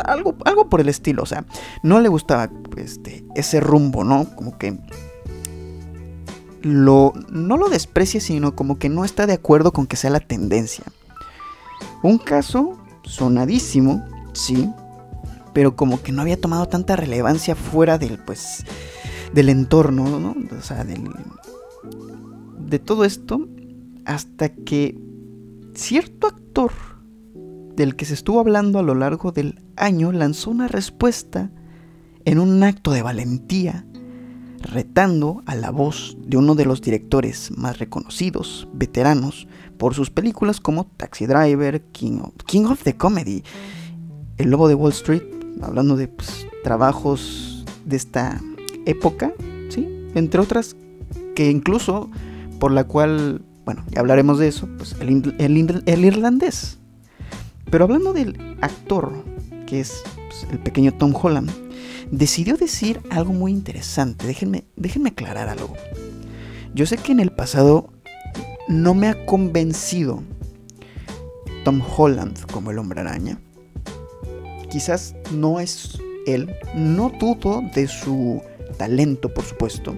algo, 0.06 0.36
algo 0.44 0.70
por 0.70 0.82
el 0.82 0.90
estilo, 0.90 1.24
o 1.24 1.26
sea, 1.26 1.46
no 1.82 2.02
le 2.02 2.10
gustaba 2.10 2.50
este, 2.76 3.24
ese 3.36 3.60
rumbo, 3.62 4.04
¿no? 4.04 4.36
Como 4.36 4.58
que 4.58 4.80
lo, 6.62 7.14
no 7.30 7.58
lo 7.58 7.70
desprecia, 7.70 8.20
sino 8.22 8.56
como 8.56 8.78
que 8.78 8.90
no 8.90 9.06
está 9.06 9.28
de 9.28 9.34
acuerdo 9.34 9.72
con 9.72 9.88
que 9.88 9.96
sea 9.96 10.10
la 10.10 10.20
tendencia. 10.20 10.84
Un 12.04 12.18
caso 12.18 12.78
sonadísimo, 13.04 14.06
sí, 14.34 14.70
pero 15.54 15.76
como 15.76 16.02
que 16.02 16.12
no 16.12 16.22
había 16.22 16.40
tomado 16.40 16.68
tanta 16.68 16.96
relevancia 16.96 17.56
fuera 17.56 17.98
del, 17.98 18.18
pues, 18.20 18.64
del 19.34 19.50
entorno, 19.50 20.20
¿no? 20.20 20.36
O 20.58 20.62
sea, 20.62 20.84
del, 20.84 21.10
de 22.58 22.80
todo 22.80 23.06
esto 23.06 23.48
hasta 24.06 24.50
que 24.50 24.98
cierto 25.74 26.28
actor 26.28 26.72
del 27.76 27.96
que 27.96 28.06
se 28.06 28.14
estuvo 28.14 28.40
hablando 28.40 28.80
a 28.80 28.84
lo 28.84 28.96
largo 28.96 29.32
del 29.32 29.62
año 29.76 30.12
lanzó 30.12 30.52
una 30.52 30.68
respuesta 30.68 31.52
en 32.26 32.40
un 32.40 32.62
acto 32.64 32.92
de 32.92 33.02
valentía, 33.02 33.86
retando 34.62 35.42
a 35.46 35.56
la 35.56 35.72
voz 35.72 36.18
de 36.20 36.38
uno 36.38 36.56
de 36.56 36.66
los 36.66 36.82
directores 36.82 37.52
más 37.58 37.80
reconocidos, 37.80 38.68
veteranos, 38.74 39.48
por 39.78 39.94
sus 39.96 40.10
películas 40.10 40.60
como 40.60 40.86
Taxi 40.86 41.26
Driver, 41.26 41.82
King 41.92 42.20
of, 42.66 42.84
the 42.84 42.96
Comedy, 42.98 43.44
El 44.38 44.50
Lobo 44.50 44.68
de 44.68 44.76
Wall 44.76 44.92
Street, 44.92 45.24
hablando 45.62 45.96
de 45.96 46.08
pues, 46.08 46.48
trabajos 46.64 47.66
de 47.86 47.98
esta 47.98 48.42
época, 48.86 49.34
entre 50.16 50.42
otras, 50.42 50.76
que 51.36 51.52
incluso 51.52 52.10
por 52.60 52.72
la 52.72 52.86
cual 52.86 53.44
bueno, 53.70 53.84
ya 53.92 54.00
hablaremos 54.00 54.40
de 54.40 54.48
eso, 54.48 54.68
pues 54.78 54.96
el, 55.00 56.04
irlandés. 56.06 56.80
Pero 57.70 57.84
hablando 57.84 58.14
del 58.14 58.58
actor, 58.62 59.14
que 59.68 59.82
es 59.82 60.02
pues, 60.28 60.48
el 60.52 60.58
pequeño 60.58 60.92
Tom 60.96 61.14
Holland, 61.14 61.52
decidió 62.12 62.58
decir 62.58 63.02
algo 63.10 63.34
muy 63.34 63.52
interesante. 63.52 64.28
Déjenme, 64.28 64.66
déjenme 64.76 65.10
aclarar 65.10 65.50
algo. 65.50 65.74
Yo 66.74 66.86
sé 66.86 66.98
que 66.98 67.12
en 67.12 67.20
el 67.20 67.32
pasado 67.32 67.92
no 68.68 68.94
me 68.94 69.08
ha 69.08 69.26
convencido 69.26 70.22
Tom 71.64 71.82
Holland 71.98 72.40
como 72.52 72.72
el 72.72 72.80
hombre 72.80 73.02
araña. 73.02 73.40
Quizás 74.70 75.16
no 75.32 75.60
es 75.60 76.00
él, 76.28 76.54
no 76.76 77.12
dudo 77.20 77.64
de 77.74 77.88
su 77.88 78.42
talento, 78.78 79.34
por 79.34 79.44
supuesto. 79.44 79.96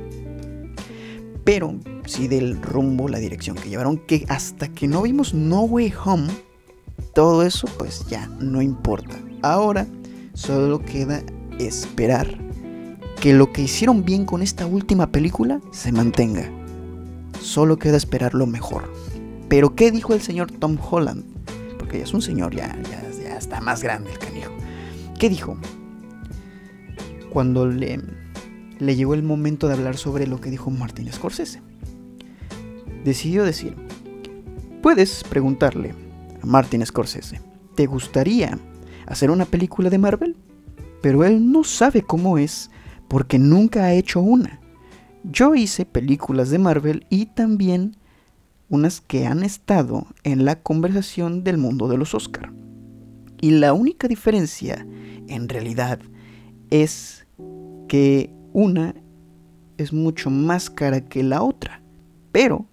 Pero 1.43 1.75
sí 2.05 2.27
del 2.27 2.61
rumbo, 2.61 3.09
la 3.09 3.19
dirección 3.19 3.55
que 3.55 3.69
llevaron, 3.69 3.97
que 3.97 4.25
hasta 4.29 4.67
que 4.69 4.87
no 4.87 5.01
vimos 5.01 5.33
No 5.33 5.61
Way 5.63 5.93
Home, 6.05 6.31
todo 7.13 7.43
eso 7.43 7.67
pues 7.77 8.05
ya 8.07 8.27
no 8.39 8.61
importa. 8.61 9.19
Ahora 9.41 9.87
Solo 10.33 10.79
queda 10.79 11.21
esperar 11.60 12.38
que 13.22 13.34
lo 13.34 13.53
que 13.53 13.62
hicieron 13.62 14.03
bien 14.03 14.25
con 14.25 14.41
esta 14.41 14.65
última 14.65 15.12
película 15.12 15.62
se 15.72 15.91
mantenga. 15.91 16.50
Solo 17.39 17.77
queda 17.77 17.98
esperar 17.98 18.34
lo 18.34 18.48
mejor. 18.48 18.91
Pero 19.48 19.75
¿qué 19.75 19.91
dijo 19.91 20.13
el 20.13 20.22
señor 20.22 20.51
Tom 20.51 20.77
Holland? 20.79 21.24
Porque 21.77 22.00
ya 22.00 22.03
es 22.05 22.13
un 22.13 22.22
señor, 22.22 22.55
ya, 22.55 22.75
ya, 22.89 23.38
está 23.38 23.62
más 23.62 23.84
grande 23.84 24.12
el 24.12 24.17
canijo. 24.17 24.51
¿Qué 25.20 25.29
dijo? 25.29 25.58
Cuando 27.31 27.67
le, 27.67 28.00
le 28.79 28.96
llegó 28.96 29.13
el 29.13 29.24
momento 29.24 29.67
de 29.67 29.74
hablar 29.75 29.98
sobre 29.98 30.25
lo 30.25 30.41
que 30.41 30.50
dijo 30.50 30.72
Martin 30.72 31.12
Scorsese. 31.12 31.62
Decidió 33.03 33.43
decir, 33.43 33.75
puedes 34.81 35.24
preguntarle 35.24 35.93
a 36.41 36.46
Martin 36.46 36.86
Scorsese, 36.86 37.39
¿te 37.75 37.86
gustaría 37.86 38.58
hacer 39.05 39.29
una 39.29 39.46
película 39.46 39.89
de 39.89 39.98
Marvel? 39.98 40.36
Pero 41.01 41.24
él 41.24 41.51
no 41.51 41.63
sabe 41.63 42.01
cómo 42.01 42.38
es 42.38 42.70
porque 43.08 43.39
nunca 43.39 43.84
ha 43.84 43.93
hecho 43.93 44.22
una. 44.22 44.60
Yo 45.24 45.55
hice 45.55 45.86
películas 45.86 46.50
de 46.50 46.60
Marvel 46.60 47.05
y 47.10 47.27
también 47.27 47.98
unas 48.70 49.01
que 49.01 49.27
han 49.27 49.43
estado 49.43 50.08
en 50.24 50.46
la 50.46 50.62
conversación 50.62 51.43
del 51.43 51.58
mundo 51.58 51.88
de 51.88 51.98
los 51.98 52.15
Oscar. 52.15 52.53
Y 53.41 53.51
la 53.51 53.74
única 53.74 54.08
diferencia, 54.08 54.88
en 55.27 55.50
realidad, 55.50 56.00
es 56.70 57.27
que 57.88 58.34
una 58.53 58.96
es 59.77 59.91
mucho 59.91 60.29
más 60.29 60.70
cara 60.70 61.01
que 61.01 61.24
la 61.24 61.43
otra. 61.43 61.81
Pero 62.31 62.67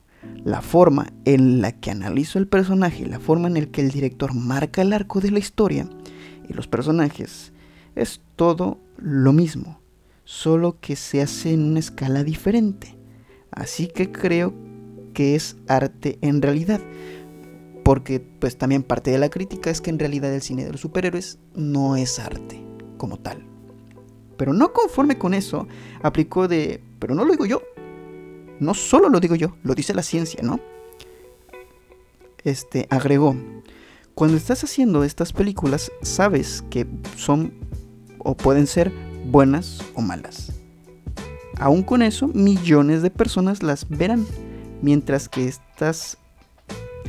la 0.45 0.63
forma 0.63 1.13
en 1.25 1.61
la 1.61 1.73
que 1.73 1.91
analizo 1.91 2.39
el 2.39 2.47
personaje, 2.47 3.07
la 3.07 3.19
forma 3.19 3.49
en 3.49 3.55
la 3.55 3.67
que 3.67 3.81
el 3.81 3.91
director 3.91 4.35
marca 4.35 4.83
el 4.83 4.93
arco 4.93 5.21
de 5.21 5.31
la 5.31 5.39
historia 5.39 5.89
y 6.49 6.53
los 6.53 6.69
personajes, 6.69 7.53
es 8.00 8.21
todo 8.37 8.78
lo 8.97 9.33
mismo 9.33 9.78
solo 10.28 10.76
que 10.78 10.95
se 10.95 11.23
hace 11.23 11.55
en 11.55 11.64
una 11.64 11.78
escala 11.78 12.23
diferente. 12.23 12.95
Así 13.50 13.87
que 13.87 14.12
creo 14.12 14.52
que 15.14 15.35
es 15.35 15.57
arte 15.69 16.19
en 16.21 16.43
realidad. 16.43 16.83
Porque 17.83 18.21
pues 18.21 18.59
también 18.59 18.83
parte 18.83 19.11
de 19.11 19.17
la 19.17 19.31
crítica 19.31 19.71
es 19.71 19.81
que 19.81 19.88
en 19.88 19.99
realidad 19.99 20.35
el 20.35 20.43
cine 20.43 20.67
de 20.67 20.73
los 20.73 20.83
superhéroes 20.83 21.38
no 21.55 21.97
es 21.97 22.19
arte 22.19 22.62
como 22.99 23.19
tal. 23.19 23.43
Pero 24.37 24.52
no 24.52 24.75
conforme 24.75 25.17
con 25.17 25.33
eso, 25.33 25.67
aplicó 26.02 26.47
de, 26.47 26.83
pero 26.99 27.14
no 27.14 27.25
lo 27.25 27.33
digo 27.33 27.47
yo. 27.47 27.62
No 28.61 28.75
solo 28.75 29.09
lo 29.09 29.21
digo 29.21 29.35
yo, 29.35 29.57
lo 29.62 29.75
dice 29.75 29.95
la 29.95 30.02
ciencia, 30.02 30.43
¿no? 30.43 30.61
Este 32.45 32.87
agregó, 32.90 33.35
cuando 34.14 34.37
estás 34.37 34.62
haciendo 34.62 35.05
estas 35.05 35.33
películas, 35.33 35.90
sabes 36.02 36.62
que 36.69 36.87
son 37.17 37.55
o 38.29 38.35
pueden 38.35 38.67
ser 38.67 38.93
buenas 39.25 39.83
o 39.95 40.03
malas. 40.03 40.53
Aún 41.59 41.83
con 41.83 42.03
eso, 42.03 42.29
millones 42.29 43.01
de 43.01 43.09
personas 43.09 43.63
las 43.63 43.89
verán, 43.89 44.27
mientras 44.83 45.31
que 45.31 45.49
estás 45.49 46.19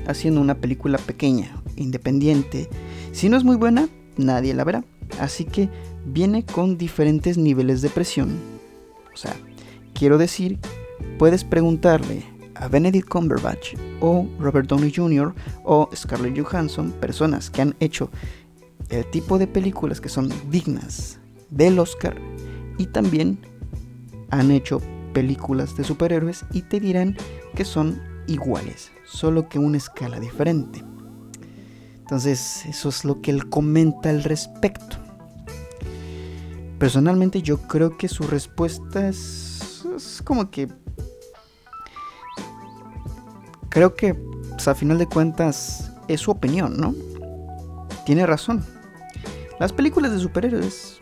haciendo 0.08 0.40
una 0.40 0.56
película 0.56 0.98
pequeña, 0.98 1.62
independiente. 1.76 2.70
Si 3.12 3.28
no 3.28 3.36
es 3.36 3.44
muy 3.44 3.58
buena, 3.58 3.90
nadie 4.16 4.54
la 4.54 4.64
verá. 4.64 4.86
Así 5.20 5.44
que 5.44 5.70
viene 6.06 6.46
con 6.46 6.78
diferentes 6.78 7.38
niveles 7.38 7.82
de 7.82 7.90
presión. 7.90 8.40
O 9.14 9.18
sea, 9.18 9.36
quiero 9.94 10.18
decir, 10.18 10.58
puedes 11.18 11.44
preguntarle 11.44 12.24
a 12.55 12.70
Benedict 12.70 13.10
Cumberbatch 13.10 13.75
o 14.00 14.25
Robert 14.40 14.70
Downey 14.70 14.94
Jr. 14.96 15.36
o 15.66 15.90
Scarlett 15.94 16.40
Johansson, 16.40 16.94
personas 16.94 17.50
que 17.50 17.62
han 17.62 17.75
hecho 17.82 18.10
el 18.90 19.10
tipo 19.12 19.38
de 19.38 19.48
películas 19.48 20.02
que 20.02 20.10
son 20.10 20.30
dignas 20.50 21.20
del 21.50 21.80
Oscar 21.80 22.16
y 22.78 22.88
también 22.88 23.40
han 24.32 24.52
hecho 24.52 24.82
películas 25.14 25.75
de 25.75 25.84
superhéroes 25.84 26.46
y 26.52 26.62
te 26.64 26.80
dirán 26.80 27.18
que 27.56 27.66
son 27.66 28.02
iguales, 28.28 28.92
solo 29.06 29.50
que 29.50 29.60
una 29.60 29.78
escala 29.78 30.20
diferente. 30.20 30.84
Entonces, 32.00 32.66
eso 32.66 32.90
es 32.90 33.06
lo 33.06 33.22
que 33.22 33.32
él 33.32 33.50
comenta 33.50 34.10
al 34.10 34.24
respecto. 34.24 34.98
Personalmente 36.80 37.42
yo 37.42 37.58
creo 37.58 37.98
que 37.98 38.08
su 38.08 38.24
respuesta 38.24 39.08
es, 39.08 39.84
como 40.24 40.50
que... 40.50 40.70
Creo 43.70 43.94
que 43.94 44.16
pues, 44.16 44.68
a 44.68 44.74
final 44.74 44.98
de 44.98 45.06
cuentas 45.06 45.92
es 46.08 46.22
su 46.22 46.32
opinión, 46.32 46.78
¿no? 46.78 46.96
Tiene 48.06 48.25
razón. 48.25 48.66
Las 49.59 49.74
películas 49.74 50.13
de 50.13 50.19
superhéroes 50.19 51.00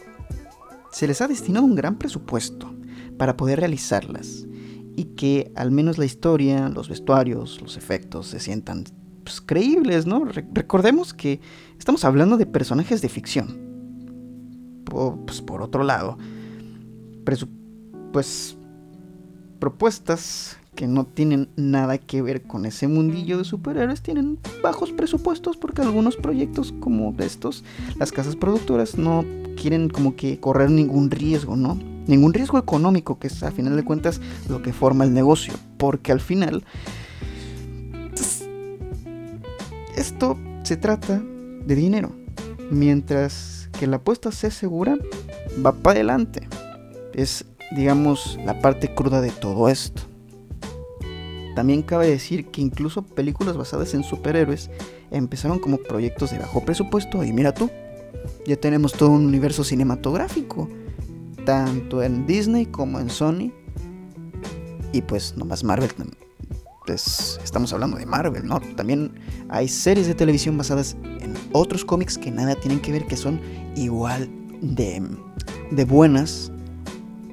se 0.91 1.07
les 1.07 1.21
ha 1.21 1.27
destinado 1.27 1.63
un 1.63 1.75
gran 1.75 1.99
presupuesto 1.99 2.73
para 3.17 3.37
poder 3.37 3.59
realizarlas 3.59 4.47
y 4.95 5.03
que 5.15 5.51
al 5.55 5.69
menos 5.69 5.99
la 5.99 6.05
historia, 6.05 6.67
los 6.69 6.89
vestuarios, 6.89 7.61
los 7.61 7.77
efectos 7.77 8.25
se 8.25 8.39
sientan 8.39 8.85
pues, 9.23 9.41
creíbles, 9.41 10.07
¿no? 10.07 10.25
recordemos 10.25 11.13
que 11.13 11.39
estamos 11.77 12.03
hablando 12.03 12.35
de 12.37 12.47
personajes 12.47 12.99
de 13.01 13.09
ficción. 13.09 14.83
pues, 14.85 15.41
por 15.41 15.61
otro 15.61 15.83
lado, 15.83 16.17
pues 18.11 18.57
propuestas 19.59 20.57
que 20.77 20.87
no 20.87 21.05
tienen 21.05 21.49
nada 21.55 21.97
que 21.97 22.21
ver 22.21 22.43
con 22.43 22.67
ese 22.67 22.87
mundillo 22.87 23.39
de 23.39 23.45
superhéroes 23.45 24.03
tienen 24.03 24.37
bajos 24.61 24.91
presupuestos 24.91 25.57
porque 25.57 25.81
algunos 25.81 26.15
proyectos 26.15 26.71
como 26.79 27.15
estos, 27.17 27.63
las 27.97 28.11
casas 28.11 28.35
productoras 28.35 28.95
no 28.95 29.25
quieren 29.59 29.89
como 29.89 30.15
que 30.15 30.39
correr 30.39 30.69
ningún 30.69 31.09
riesgo, 31.09 31.55
¿no? 31.55 31.79
Ningún 32.05 32.31
riesgo 32.31 32.59
económico, 32.59 33.17
que 33.17 33.25
es 33.25 33.41
a 33.41 33.49
final 33.49 33.75
de 33.75 33.83
cuentas 33.83 34.21
lo 34.49 34.61
que 34.61 34.71
forma 34.71 35.03
el 35.03 35.15
negocio, 35.15 35.55
porque 35.77 36.11
al 36.11 36.21
final 36.21 36.63
pues, 38.11 38.47
esto 39.95 40.37
se 40.61 40.77
trata 40.77 41.19
de 41.65 41.73
dinero, 41.73 42.11
mientras 42.69 43.67
que 43.79 43.87
la 43.87 43.95
apuesta 43.95 44.31
sea 44.31 44.51
segura, 44.51 44.95
va 45.65 45.71
para 45.71 45.95
adelante. 45.95 46.47
Es, 47.15 47.45
digamos, 47.75 48.37
la 48.45 48.59
parte 48.61 48.93
cruda 48.93 49.21
de 49.21 49.31
todo 49.31 49.69
esto. 49.69 50.03
También 51.57 51.81
cabe 51.81 52.07
decir 52.07 52.45
que 52.51 52.61
incluso 52.61 53.01
películas 53.01 53.57
basadas 53.57 53.95
en 53.95 54.03
superhéroes 54.03 54.69
empezaron 55.09 55.57
como 55.57 55.77
proyectos 55.77 56.29
de 56.29 56.37
bajo 56.37 56.63
presupuesto 56.63 57.23
y 57.23 57.33
mira 57.33 57.51
tú, 57.51 57.71
ya 58.45 58.57
tenemos 58.57 58.93
todo 58.93 59.09
un 59.09 59.25
universo 59.25 59.63
cinematográfico, 59.63 60.69
tanto 61.47 62.03
en 62.03 62.27
Disney 62.27 62.67
como 62.67 62.99
en 62.99 63.09
Sony. 63.09 63.51
Y 64.93 65.01
pues 65.01 65.35
nomás 65.35 65.63
Marvel, 65.63 65.89
pues 66.85 67.39
estamos 67.43 67.73
hablando 67.73 67.97
de 67.97 68.05
Marvel, 68.05 68.45
¿no? 68.45 68.59
También 68.75 69.19
hay 69.49 69.67
series 69.67 70.05
de 70.05 70.13
televisión 70.13 70.59
basadas 70.59 70.95
en 71.21 71.33
otros 71.53 71.83
cómics 71.83 72.19
que 72.19 72.29
nada 72.29 72.53
tienen 72.53 72.79
que 72.79 72.91
ver, 72.91 73.07
que 73.07 73.17
son 73.17 73.41
igual 73.75 74.29
de, 74.61 75.01
de 75.71 75.85
buenas 75.85 76.51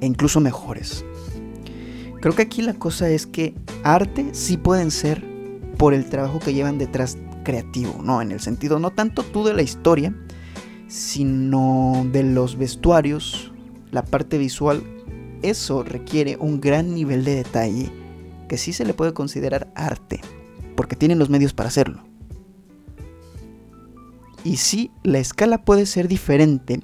e 0.01 0.07
incluso 0.07 0.39
mejores. 0.39 1.05
Creo 2.21 2.35
que 2.35 2.43
aquí 2.43 2.61
la 2.61 2.73
cosa 2.73 3.09
es 3.09 3.27
que 3.27 3.53
arte 3.83 4.29
sí 4.33 4.57
pueden 4.57 4.91
ser 4.91 5.23
por 5.77 5.93
el 5.93 6.09
trabajo 6.09 6.39
que 6.39 6.53
llevan 6.53 6.77
detrás 6.77 7.17
creativo, 7.43 8.01
¿no? 8.03 8.21
En 8.21 8.31
el 8.31 8.39
sentido 8.39 8.79
no 8.79 8.91
tanto 8.91 9.23
tú 9.23 9.43
de 9.43 9.53
la 9.53 9.61
historia, 9.61 10.15
sino 10.87 12.05
de 12.11 12.23
los 12.23 12.57
vestuarios, 12.57 13.51
la 13.91 14.03
parte 14.03 14.37
visual, 14.37 14.83
eso 15.41 15.83
requiere 15.83 16.37
un 16.39 16.59
gran 16.59 16.93
nivel 16.93 17.23
de 17.23 17.35
detalle 17.35 17.91
que 18.47 18.57
sí 18.57 18.73
se 18.73 18.85
le 18.85 18.93
puede 18.93 19.13
considerar 19.13 19.71
arte, 19.75 20.21
porque 20.75 20.95
tienen 20.95 21.19
los 21.19 21.29
medios 21.29 21.53
para 21.53 21.69
hacerlo. 21.69 22.03
Y 24.43 24.57
sí, 24.57 24.91
la 25.03 25.17
escala 25.17 25.65
puede 25.65 25.85
ser 25.85 26.07
diferente, 26.07 26.79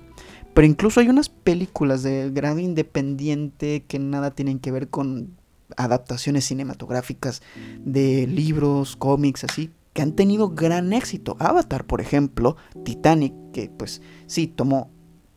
pero 0.53 0.67
incluso 0.67 0.99
hay 0.99 1.09
unas 1.09 1.29
películas 1.29 2.03
de 2.03 2.29
grado 2.31 2.59
independiente 2.59 3.83
que 3.87 3.99
nada 3.99 4.31
tienen 4.31 4.59
que 4.59 4.71
ver 4.71 4.89
con 4.89 5.37
adaptaciones 5.77 6.45
cinematográficas 6.45 7.41
de 7.79 8.27
libros, 8.27 8.95
cómics, 8.95 9.43
así, 9.45 9.71
que 9.93 10.01
han 10.01 10.13
tenido 10.13 10.49
gran 10.49 10.93
éxito. 10.93 11.37
Avatar, 11.39 11.85
por 11.85 12.01
ejemplo, 12.01 12.57
Titanic, 12.83 13.33
que 13.53 13.69
pues 13.69 14.01
sí 14.27 14.47
tomó 14.47 14.89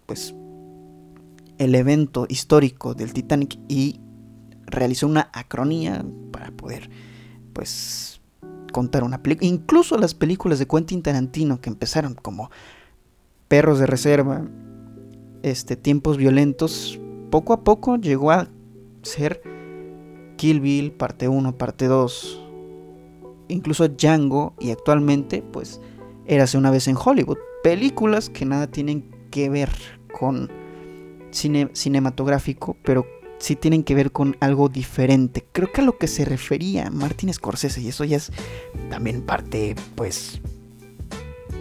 pues 0.07 0.35
el 1.59 1.75
evento 1.75 2.27
histórico 2.29 2.95
del 2.95 3.13
Titanic 3.13 3.59
y 3.69 4.01
realizó 4.67 5.07
una 5.07 5.31
acronía 5.33 6.05
para 6.33 6.51
poder 6.51 6.91
pues 7.53 8.21
contar 8.73 9.05
una 9.05 9.23
película. 9.23 9.49
Incluso 9.49 9.97
las 9.99 10.15
películas 10.15 10.59
de 10.59 10.67
Quentin 10.67 11.03
Tarantino 11.03 11.61
que 11.61 11.71
empezaron 11.71 12.15
como 12.15 12.51
Perros 13.49 13.79
de 13.79 13.87
Reserva, 13.87 14.45
este 15.51 15.77
Tiempos 15.77 16.17
Violentos, 16.17 16.99
poco 17.31 17.53
a 17.53 17.63
poco 17.65 17.97
llegó 17.97 18.31
a 18.31 18.49
ser 19.03 19.43
Kill 20.37 20.61
Bill, 20.61 20.93
parte 20.93 21.29
1, 21.29 21.57
parte 21.57 21.87
2, 21.87 22.43
incluso 23.49 23.89
Django 23.89 24.55
y 24.59 24.71
actualmente 24.71 25.43
pues 25.43 25.81
Érase 26.27 26.57
una 26.57 26.71
vez 26.71 26.89
en 26.89 26.97
Hollywood. 26.97 27.39
Películas 27.63 28.31
que 28.31 28.47
nada 28.47 28.67
tienen 28.67 29.05
que 29.31 29.51
ver 29.51 29.71
con 30.19 30.51
cine 31.31 31.69
cinematográfico, 31.73 32.77
pero 32.83 33.07
sí 33.39 33.57
tienen 33.57 33.83
que 33.83 33.95
ver 33.95 34.11
con 34.11 34.37
algo 34.41 34.69
diferente. 34.69 35.45
Creo 35.53 35.71
que 35.71 35.83
a 35.83 35.85
lo 35.85 35.99
que 35.99 36.07
se 36.07 36.25
refería 36.25 36.91
Martin 36.91 37.33
Scorsese, 37.33 37.83
y 37.83 37.89
eso 37.89 38.05
ya 38.05 38.17
es 38.17 38.33
también 38.89 39.23
parte, 39.23 39.77
pues, 39.97 40.41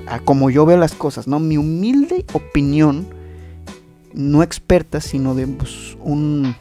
a 0.08 0.20
como 0.20 0.50
yo 0.50 0.66
veo 0.66 0.78
las 0.78 0.94
cosas, 0.94 1.28
¿no? 1.28 1.40
Mi 1.40 1.58
humilde 1.58 2.26
opinión, 2.34 3.08
no 4.14 4.44
experta, 4.44 5.02
sino 5.02 5.36
de 5.36 5.48
pues, 5.48 5.98
un, 6.00 6.56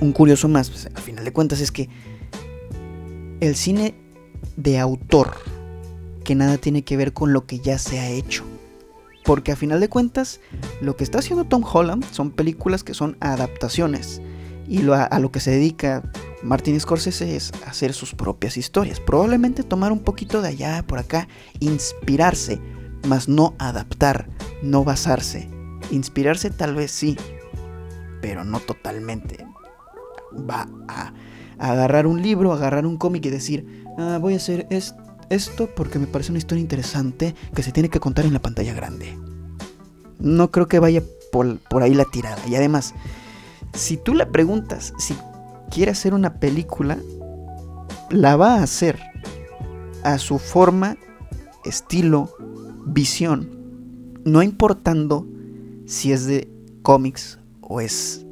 un 0.00 0.12
curioso 0.12 0.48
más, 0.48 0.70
pues, 0.70 0.86
al 0.86 1.02
final 1.02 1.24
de 1.24 1.32
cuentas, 1.32 1.60
es 1.60 1.72
que 1.72 1.88
el 3.40 3.56
cine 3.56 3.94
de 4.56 4.78
autor, 4.78 5.36
que 6.24 6.34
nada 6.34 6.58
tiene 6.58 6.82
que 6.82 6.96
ver 6.96 7.12
con 7.12 7.32
lo 7.32 7.46
que 7.46 7.58
ya 7.58 7.78
se 7.78 7.98
ha 7.98 8.08
hecho. 8.08 8.44
Porque 9.24 9.52
a 9.52 9.56
final 9.56 9.80
de 9.80 9.88
cuentas, 9.88 10.40
lo 10.80 10.96
que 10.96 11.04
está 11.04 11.18
haciendo 11.18 11.44
Tom 11.44 11.64
Holland 11.64 12.04
son 12.12 12.30
películas 12.30 12.82
que 12.82 12.94
son 12.94 13.16
adaptaciones. 13.20 14.20
Y 14.68 14.88
a, 14.90 15.18
lo 15.18 15.30
que 15.30 15.40
se 15.40 15.50
dedica 15.50 16.02
Martin 16.42 16.78
Scorsese 16.80 17.36
es 17.36 17.52
hacer 17.66 17.92
sus 17.92 18.14
propias 18.14 18.56
historias. 18.56 19.00
Probablemente 19.00 19.62
tomar 19.62 19.92
un 19.92 20.00
poquito 20.00 20.42
de 20.42 20.48
allá, 20.48 20.84
por 20.86 20.98
acá, 20.98 21.28
inspirarse, 21.60 22.60
mas 23.06 23.28
no 23.28 23.54
adaptar, 23.58 24.28
no 24.62 24.84
basarse. 24.84 25.48
Inspirarse 25.92 26.50
tal 26.50 26.74
vez 26.74 26.90
sí, 26.90 27.16
pero 28.20 28.44
no 28.44 28.58
totalmente. 28.58 29.46
Va 30.32 30.68
a, 30.88 31.12
agarrar 31.58 32.08
un 32.08 32.20
libro, 32.20 32.52
agarrar 32.52 32.86
un 32.86 32.96
cómic 32.96 33.24
y 33.26 33.30
decir, 33.30 33.84
ah, 33.98 34.18
voy 34.20 34.34
a 34.34 34.38
hacer 34.38 34.66
esto 34.70 35.00
esto 35.32 35.68
porque 35.74 35.98
me 35.98 36.06
parece 36.06 36.30
una 36.30 36.38
historia 36.38 36.60
interesante 36.60 37.34
que 37.54 37.62
se 37.62 37.72
tiene 37.72 37.88
que 37.88 38.00
contar 38.00 38.26
en 38.26 38.32
la 38.32 38.42
pantalla 38.42 38.74
grande. 38.74 39.18
No 40.18 40.50
creo 40.50 40.68
que 40.68 40.78
vaya 40.78 41.02
por, 41.32 41.58
ahí 41.80 41.94
la 41.94 42.04
tirada. 42.04 42.40
Y 42.46 42.54
además, 42.54 42.94
si 43.72 43.96
tú 43.96 44.14
le 44.14 44.26
preguntas 44.26 44.92
si 44.98 45.16
quiere 45.70 45.92
hacer 45.92 46.14
una 46.14 46.34
película, 46.34 46.98
la 48.10 48.36
va 48.36 48.56
a 48.56 48.62
hacer 48.62 49.00
a 50.04 50.18
su 50.18 50.38
forma, 50.38 50.96
estilo, 51.64 52.30
visión, 52.84 53.48
no 54.24 54.42
importando 54.42 55.26
si 55.86 56.12
es 56.12 56.26
de 56.26 56.48
cómics 56.82 57.38
o 57.60 57.80
es 57.80 58.26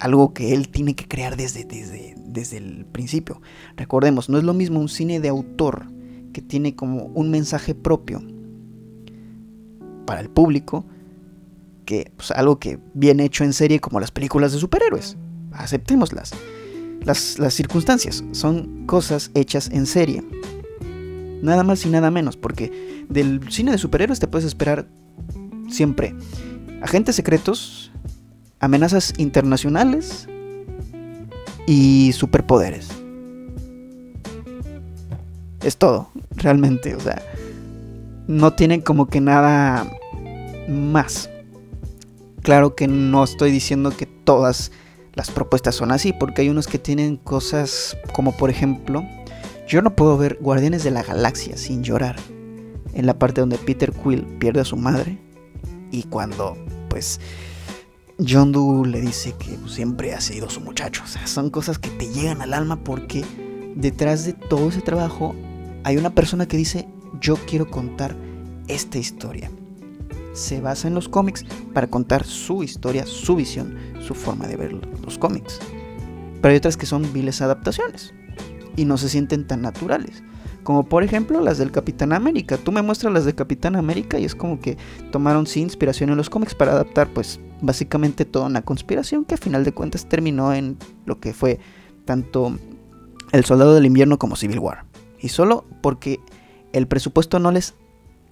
algo 0.00 0.32
que 0.32 0.54
él 0.54 0.68
tiene 0.68 0.94
que 0.94 1.06
crear 1.06 1.36
desde, 1.36 1.64
desde, 1.64 2.14
desde 2.18 2.58
el 2.58 2.86
principio. 2.86 3.40
Recordemos, 3.76 4.28
no 4.28 4.38
es 4.38 4.44
lo 4.44 4.54
mismo 4.54 4.80
un 4.80 4.88
cine 4.88 5.20
de 5.20 5.28
autor 5.28 5.86
que 6.32 6.42
tiene 6.42 6.76
como 6.76 7.04
un 7.06 7.30
mensaje 7.30 7.74
propio 7.74 8.22
para 10.06 10.20
el 10.20 10.30
público, 10.30 10.84
que 11.84 12.12
pues, 12.16 12.30
algo 12.30 12.58
que 12.58 12.78
viene 12.94 13.24
hecho 13.24 13.44
en 13.44 13.52
serie 13.52 13.80
como 13.80 14.00
las 14.00 14.10
películas 14.10 14.52
de 14.52 14.58
superhéroes. 14.58 15.16
Aceptémoslas. 15.52 16.32
Las, 17.02 17.38
las 17.38 17.54
circunstancias 17.54 18.24
son 18.32 18.86
cosas 18.86 19.30
hechas 19.34 19.70
en 19.70 19.86
serie. 19.86 20.22
Nada 21.42 21.62
más 21.62 21.84
y 21.86 21.88
nada 21.88 22.10
menos, 22.10 22.36
porque 22.36 23.06
del 23.08 23.50
cine 23.50 23.72
de 23.72 23.78
superhéroes 23.78 24.18
te 24.18 24.28
puedes 24.28 24.46
esperar 24.46 24.88
siempre 25.68 26.14
agentes 26.82 27.16
secretos, 27.16 27.90
amenazas 28.60 29.14
internacionales 29.18 30.28
y 31.66 32.12
superpoderes. 32.12 32.88
Es 35.62 35.76
todo 35.76 36.10
realmente, 36.30 36.94
o 36.94 37.00
sea, 37.00 37.22
no 38.26 38.52
tienen 38.54 38.80
como 38.80 39.06
que 39.06 39.20
nada 39.20 39.90
más. 40.68 41.30
Claro 42.42 42.74
que 42.74 42.86
no 42.86 43.24
estoy 43.24 43.50
diciendo 43.50 43.90
que 43.90 44.06
todas 44.06 44.70
las 45.14 45.30
propuestas 45.30 45.74
son 45.74 45.90
así, 45.90 46.12
porque 46.12 46.42
hay 46.42 46.48
unos 46.48 46.68
que 46.68 46.78
tienen 46.78 47.16
cosas 47.16 47.96
como 48.12 48.36
por 48.36 48.50
ejemplo, 48.50 49.04
yo 49.66 49.82
no 49.82 49.94
puedo 49.96 50.16
ver 50.16 50.38
Guardianes 50.40 50.84
de 50.84 50.90
la 50.90 51.02
Galaxia 51.02 51.56
sin 51.56 51.82
llorar. 51.82 52.16
En 52.94 53.04
la 53.04 53.18
parte 53.18 53.42
donde 53.42 53.58
Peter 53.58 53.92
Quill 53.92 54.24
pierde 54.38 54.60
a 54.60 54.64
su 54.64 54.76
madre 54.76 55.18
y 55.90 56.04
cuando 56.04 56.56
pues 56.88 57.20
John 58.26 58.52
Doe 58.52 58.86
le 58.86 59.00
dice 59.00 59.34
que 59.38 59.56
siempre 59.68 60.14
ha 60.14 60.20
sido 60.20 60.50
su 60.50 60.60
muchacho. 60.60 61.04
Son 61.24 61.50
cosas 61.50 61.78
que 61.78 61.90
te 61.90 62.08
llegan 62.12 62.42
al 62.42 62.54
alma 62.54 62.82
porque 62.82 63.24
detrás 63.76 64.24
de 64.24 64.32
todo 64.32 64.68
ese 64.68 64.80
trabajo 64.80 65.34
hay 65.84 65.96
una 65.96 66.10
persona 66.10 66.46
que 66.46 66.56
dice, 66.56 66.88
yo 67.20 67.36
quiero 67.36 67.70
contar 67.70 68.16
esta 68.66 68.98
historia. 68.98 69.50
Se 70.32 70.60
basa 70.60 70.88
en 70.88 70.94
los 70.94 71.08
cómics 71.08 71.44
para 71.72 71.86
contar 71.86 72.24
su 72.24 72.62
historia, 72.62 73.06
su 73.06 73.36
visión, 73.36 73.76
su 74.06 74.14
forma 74.14 74.46
de 74.46 74.56
ver 74.56 74.72
los 74.72 75.18
cómics. 75.18 75.58
Pero 76.40 76.52
hay 76.52 76.58
otras 76.58 76.76
que 76.76 76.86
son 76.86 77.12
viles 77.12 77.40
adaptaciones 77.40 78.14
y 78.78 78.84
no 78.84 78.96
se 78.96 79.08
sienten 79.08 79.44
tan 79.44 79.60
naturales. 79.60 80.22
Como 80.62 80.88
por 80.88 81.02
ejemplo 81.02 81.40
las 81.40 81.58
del 81.58 81.72
Capitán 81.72 82.12
América. 82.12 82.56
Tú 82.56 82.70
me 82.70 82.80
muestras 82.80 83.12
las 83.12 83.24
de 83.24 83.34
Capitán 83.34 83.74
América 83.74 84.20
y 84.20 84.24
es 84.24 84.36
como 84.36 84.60
que 84.60 84.76
tomaron 85.10 85.46
sí 85.46 85.60
inspiración 85.60 86.10
en 86.10 86.16
los 86.16 86.30
cómics 86.30 86.54
para 86.54 86.72
adaptar 86.72 87.08
pues 87.12 87.40
básicamente 87.60 88.24
toda 88.24 88.46
una 88.46 88.62
conspiración 88.62 89.24
que 89.24 89.34
a 89.34 89.38
final 89.38 89.64
de 89.64 89.72
cuentas 89.72 90.08
terminó 90.08 90.54
en 90.54 90.78
lo 91.06 91.18
que 91.18 91.32
fue 91.32 91.58
tanto 92.04 92.56
El 93.32 93.44
Soldado 93.44 93.74
del 93.74 93.86
Invierno 93.86 94.16
como 94.18 94.36
Civil 94.36 94.60
War. 94.60 94.84
Y 95.20 95.30
solo 95.30 95.64
porque 95.82 96.20
el 96.72 96.86
presupuesto 96.86 97.40
no 97.40 97.50
les 97.50 97.74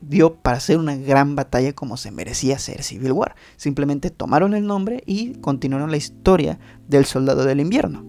dio 0.00 0.34
para 0.34 0.58
hacer 0.58 0.78
una 0.78 0.94
gran 0.94 1.34
batalla 1.34 1.72
como 1.72 1.96
se 1.96 2.12
merecía 2.12 2.60
ser 2.60 2.84
Civil 2.84 3.10
War. 3.10 3.34
Simplemente 3.56 4.10
tomaron 4.10 4.54
el 4.54 4.64
nombre 4.64 5.02
y 5.06 5.40
continuaron 5.40 5.90
la 5.90 5.96
historia 5.96 6.60
del 6.86 7.04
Soldado 7.04 7.44
del 7.44 7.58
Invierno. 7.58 8.04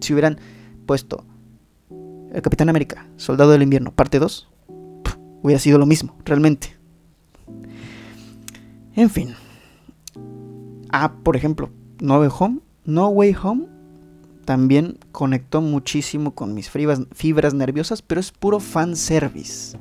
Si 0.00 0.12
hubieran 0.12 0.38
puesto 0.86 1.24
el 2.32 2.42
Capitán 2.42 2.68
América, 2.68 3.06
Soldado 3.16 3.50
del 3.50 3.62
Invierno, 3.62 3.92
parte 3.92 4.18
2, 4.18 4.48
hubiera 5.42 5.60
sido 5.60 5.78
lo 5.78 5.86
mismo, 5.86 6.16
realmente. 6.24 6.76
En 8.94 9.10
fin. 9.10 9.34
Ah, 10.90 11.12
por 11.22 11.36
ejemplo, 11.36 11.70
No 12.00 12.18
Way 12.18 12.30
Home. 12.38 12.58
No 12.84 13.08
Way 13.08 13.36
Home 13.42 13.66
también 14.44 14.98
conectó 15.12 15.60
muchísimo 15.60 16.34
con 16.34 16.54
mis 16.54 16.70
fibras, 16.70 17.54
nerviosas, 17.54 18.02
pero 18.02 18.20
es 18.20 18.32
puro 18.32 18.58
fan 18.58 18.96
service. 18.96 19.78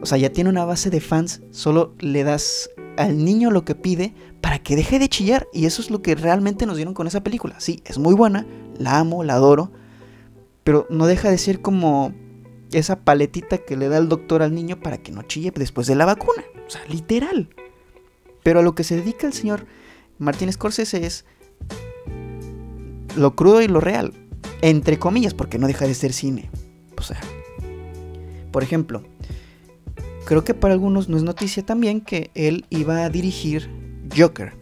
O 0.00 0.06
sea, 0.06 0.18
ya 0.18 0.32
tiene 0.32 0.50
una 0.50 0.64
base 0.64 0.90
de 0.90 1.00
fans, 1.00 1.42
solo 1.50 1.94
le 2.00 2.24
das 2.24 2.70
al 2.96 3.24
niño 3.24 3.50
lo 3.50 3.64
que 3.64 3.74
pide 3.74 4.14
para 4.40 4.58
que 4.58 4.74
deje 4.74 4.98
de 4.98 5.08
chillar. 5.08 5.46
Y 5.52 5.66
eso 5.66 5.82
es 5.82 5.90
lo 5.90 6.02
que 6.02 6.14
realmente 6.14 6.66
nos 6.66 6.76
dieron 6.76 6.94
con 6.94 7.06
esa 7.06 7.22
película. 7.22 7.60
Sí, 7.60 7.82
es 7.84 7.98
muy 7.98 8.14
buena, 8.14 8.46
la 8.78 8.98
amo, 8.98 9.22
la 9.22 9.34
adoro, 9.34 9.70
pero 10.70 10.86
no 10.88 11.08
deja 11.08 11.28
de 11.28 11.36
ser 11.36 11.60
como 11.62 12.14
esa 12.70 13.00
paletita 13.00 13.58
que 13.58 13.76
le 13.76 13.88
da 13.88 13.98
el 13.98 14.08
doctor 14.08 14.40
al 14.40 14.54
niño 14.54 14.78
para 14.78 14.98
que 14.98 15.10
no 15.10 15.22
chille 15.22 15.50
después 15.52 15.88
de 15.88 15.96
la 15.96 16.06
vacuna. 16.06 16.44
O 16.64 16.70
sea, 16.70 16.80
literal. 16.86 17.48
Pero 18.44 18.60
a 18.60 18.62
lo 18.62 18.76
que 18.76 18.84
se 18.84 18.94
dedica 18.94 19.26
el 19.26 19.32
señor 19.32 19.66
Martínez 20.20 20.54
Scorsese 20.54 21.04
es 21.04 21.24
lo 23.16 23.34
crudo 23.34 23.60
y 23.62 23.66
lo 23.66 23.80
real. 23.80 24.12
Entre 24.62 24.96
comillas, 24.96 25.34
porque 25.34 25.58
no 25.58 25.66
deja 25.66 25.88
de 25.88 25.94
ser 25.94 26.12
cine. 26.12 26.48
O 26.96 27.02
sea, 27.02 27.18
por 28.52 28.62
ejemplo, 28.62 29.02
creo 30.24 30.44
que 30.44 30.54
para 30.54 30.72
algunos 30.72 31.08
no 31.08 31.16
es 31.16 31.24
noticia 31.24 31.66
también 31.66 32.00
que 32.00 32.30
él 32.36 32.64
iba 32.70 33.02
a 33.02 33.10
dirigir 33.10 33.68
Joker. 34.16 34.52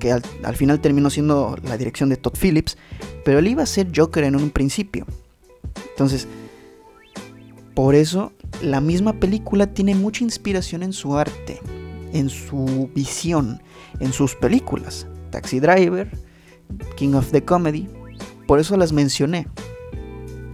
Que 0.00 0.10
al, 0.10 0.56
final 0.56 0.80
terminó 0.80 1.08
siendo 1.08 1.56
la 1.62 1.78
dirección 1.78 2.08
de 2.08 2.16
Todd 2.16 2.34
Phillips. 2.36 2.76
Pero 3.24 3.38
él 3.38 3.46
iba 3.46 3.62
a 3.62 3.66
ser 3.66 3.92
Joker 3.94 4.24
en 4.24 4.34
un 4.34 4.50
principio. 4.50 5.06
Entonces, 5.96 6.28
por 7.74 7.94
eso 7.94 8.32
la 8.60 8.82
misma 8.82 9.14
película 9.14 9.66
tiene 9.66 9.94
mucha 9.94 10.24
inspiración 10.24 10.82
en 10.82 10.92
su 10.92 11.16
arte, 11.16 11.58
en 12.12 12.28
su 12.28 12.90
visión, 12.94 13.62
en 14.00 14.12
sus 14.12 14.34
películas. 14.34 15.06
Taxi 15.30 15.58
Driver, 15.58 16.10
King 16.96 17.14
of 17.14 17.30
the 17.30 17.42
Comedy. 17.42 17.88
Por 18.46 18.60
eso 18.60 18.76
las 18.76 18.92
mencioné. 18.92 19.48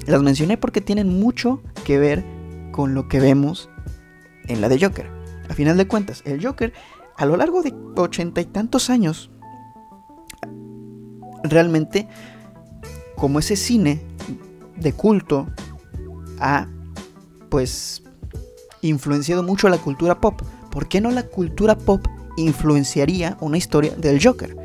Las 0.07 0.22
mencioné 0.22 0.57
porque 0.59 0.81
tienen 0.81 1.18
mucho 1.18 1.61
que 1.85 1.98
ver 1.98 2.24
con 2.70 2.94
lo 2.94 3.09
que 3.09 3.18
vemos 3.18 3.68
en 4.46 4.61
la 4.61 4.68
de 4.68 4.78
Joker. 4.81 5.11
A 5.48 5.55
final 5.55 5.76
de 5.76 5.88
cuentas, 5.88 6.22
el 6.24 6.40
Joker, 6.40 6.72
a 7.16 7.26
lo 7.26 7.37
largo 7.37 7.62
de 7.62 7.74
ochenta 7.96 8.40
y 8.40 8.44
tantos 8.44 8.90
años, 8.90 9.33
realmente, 11.42 12.09
como 13.16 13.40
ese 13.40 13.57
cine 13.57 14.00
de 14.83 14.92
culto, 14.92 15.47
ha, 16.38 16.68
pues, 17.49 18.03
influenciado 18.81 19.42
mucho 19.42 19.68
la 19.68 19.79
cultura 19.79 20.21
pop. 20.21 20.42
¿Por 20.71 20.88
qué 20.88 21.01
no 21.01 21.11
la 21.11 21.25
cultura 21.25 21.77
pop 21.77 22.07
influenciaría 22.37 23.37
una 23.40 23.59
historia 23.59 23.95
del 23.95 24.23
Joker? 24.23 24.57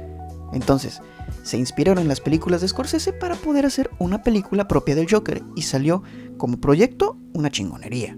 Entonces, 0.53 1.01
se 1.43 1.57
inspiraron 1.57 1.99
en 1.99 2.07
las 2.07 2.21
películas 2.21 2.61
de 2.61 2.67
Scorsese 2.67 3.13
para 3.13 3.35
poder 3.35 3.65
hacer 3.65 3.89
una 3.99 4.23
película 4.23 4.67
propia 4.67 4.95
del 4.95 5.09
Joker 5.09 5.43
y 5.55 5.61
salió 5.61 6.03
como 6.37 6.57
proyecto 6.57 7.17
una 7.33 7.49
chingonería. 7.49 8.17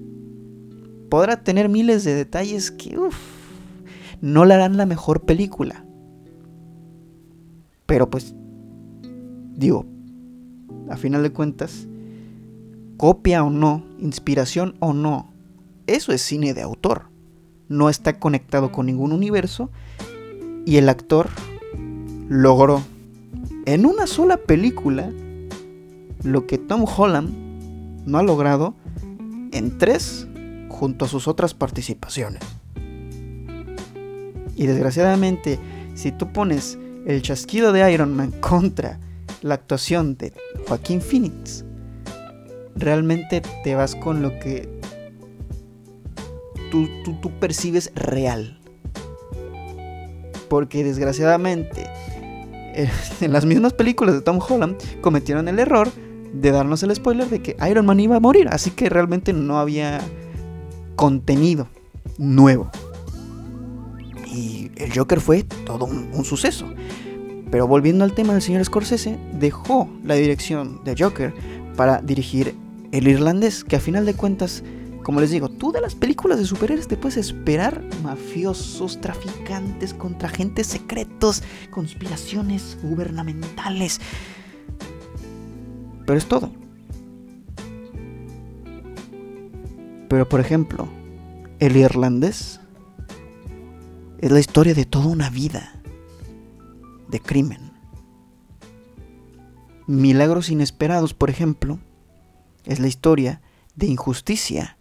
Podrá 1.10 1.44
tener 1.44 1.70
miles 1.70 2.04
de 2.04 2.14
detalles 2.14 2.72
que, 2.72 2.98
uff, 2.98 3.18
no 4.22 4.46
le 4.46 4.54
harán 4.54 4.78
la 4.78 4.86
mejor 4.86 5.22
película. 5.26 5.86
Pero 7.86 8.10
pues, 8.10 8.36
digo, 9.56 9.86
a 10.90 10.98
final 10.98 11.24
de 11.24 11.32
cuentas, 11.32 11.88
copia 13.00 13.46
o 13.46 13.50
no, 13.50 13.86
inspiración 13.98 14.76
o 14.80 14.92
no, 14.92 15.32
eso 15.88 16.12
es 16.12 16.22
cine 16.22 16.54
de 16.54 16.64
autor. 16.64 17.04
No 17.70 17.90
está 17.90 18.20
conectado 18.20 18.74
con 18.74 18.88
ningún 18.88 19.14
universo 19.14 19.72
y 20.66 20.76
el 20.76 20.90
actor 20.90 21.30
logró 22.28 22.84
en 23.66 23.86
una 23.86 24.06
sola 24.06 24.36
película 24.36 25.10
lo 26.24 26.46
que 26.46 26.58
Tom 26.58 26.84
Holland 26.84 28.06
no 28.06 28.18
ha 28.18 28.24
logrado 28.24 28.76
en 29.54 29.78
tres 29.78 30.28
junto 30.68 31.06
a 31.06 31.08
sus 31.08 31.30
otras 31.30 31.54
participaciones. 31.54 32.44
Y 34.58 34.66
desgraciadamente, 34.66 35.58
si 35.96 36.12
tú 36.12 36.34
pones 36.34 36.78
el 37.06 37.22
chasquido 37.22 37.72
de 37.72 37.94
Iron 37.94 38.14
Man 38.14 38.32
contra 38.42 39.00
la 39.42 39.54
actuación 39.54 40.18
de 40.18 40.34
Joaquín 40.68 41.00
Phoenix, 41.00 41.64
realmente 42.80 43.42
te 43.64 43.76
vas 43.76 43.96
con 43.96 44.22
lo 44.22 44.40
que 44.40 44.68
tú, 46.72 46.88
tú, 47.04 47.32
percibes 47.40 47.92
real. 47.96 48.60
Porque 50.50 50.84
desgraciadamente, 50.84 51.86
eh, 52.76 52.90
en 53.22 53.34
las 53.34 53.46
mismas 53.46 53.74
películas 53.74 54.16
de 54.16 54.22
Tom 54.22 54.40
Holland 54.48 54.78
cometieron 55.02 55.48
el 55.48 55.60
error 55.60 55.90
de 56.34 56.52
darnos 56.52 56.84
el 56.84 56.96
spoiler 56.96 57.28
de 57.28 57.42
que 57.42 57.58
Iron 57.70 57.86
Man 57.86 58.00
iba 58.00 58.16
a 58.16 58.20
morir. 58.20 58.48
Así 58.50 58.72
que 58.72 58.90
realmente 58.90 59.34
no 59.34 59.60
había 59.60 60.00
contenido 60.96 61.68
nuevo. 62.18 62.70
Y 64.28 64.72
el 64.76 64.94
Joker 64.96 65.20
fue 65.20 65.44
todo 65.66 65.86
un, 65.86 66.24
suceso. 66.24 66.66
Pero 67.52 67.68
volviendo 67.68 68.04
al 68.04 68.14
tema 68.14 68.34
del 68.34 68.42
señor 68.44 68.64
Scorsese, 68.64 69.18
dejó 69.40 69.90
la 70.04 70.16
dirección 70.16 70.84
de 70.84 70.96
Joker 70.98 71.34
para 71.76 72.02
dirigir 72.02 72.56
El 72.92 73.08
Irlandés, 73.08 73.64
que 73.64 73.76
a 73.76 73.80
final 73.80 74.06
de 74.06 74.16
cuentas, 74.16 74.64
como 75.04 75.22
les 75.22 75.30
digo, 75.30 75.50
tú 75.50 75.72
de 75.72 75.82
las 75.82 75.94
películas 75.94 76.40
de 76.40 76.46
superhéroes 76.46 76.88
te 76.88 76.98
puedes 76.98 77.18
esperar 77.18 77.84
mafiosos, 78.04 79.00
traficantes, 79.00 79.94
contra 79.94 80.30
agentes 80.30 80.68
secretos, 80.68 81.44
conspiraciones 81.70 82.78
gubernamentales. 82.82 84.02
Pero 86.06 86.18
es 86.18 86.26
todo. 86.26 86.52
Pero 90.10 90.28
por 90.28 90.40
ejemplo, 90.40 90.90
el 91.60 91.78
irlandés 91.78 92.60
es 94.18 94.32
la 94.32 94.40
historia 94.40 94.74
de 94.74 94.86
toda 94.86 95.06
una 95.06 95.30
vida 95.30 95.80
de 97.08 97.20
crimen. 97.20 97.72
Milagros 99.86 100.50
inesperados, 100.50 101.14
por 101.14 101.30
ejemplo, 101.30 101.80
es 102.66 102.80
la 102.80 102.88
historia 102.88 103.42
de 103.76 103.88
injusticia, 103.88 104.78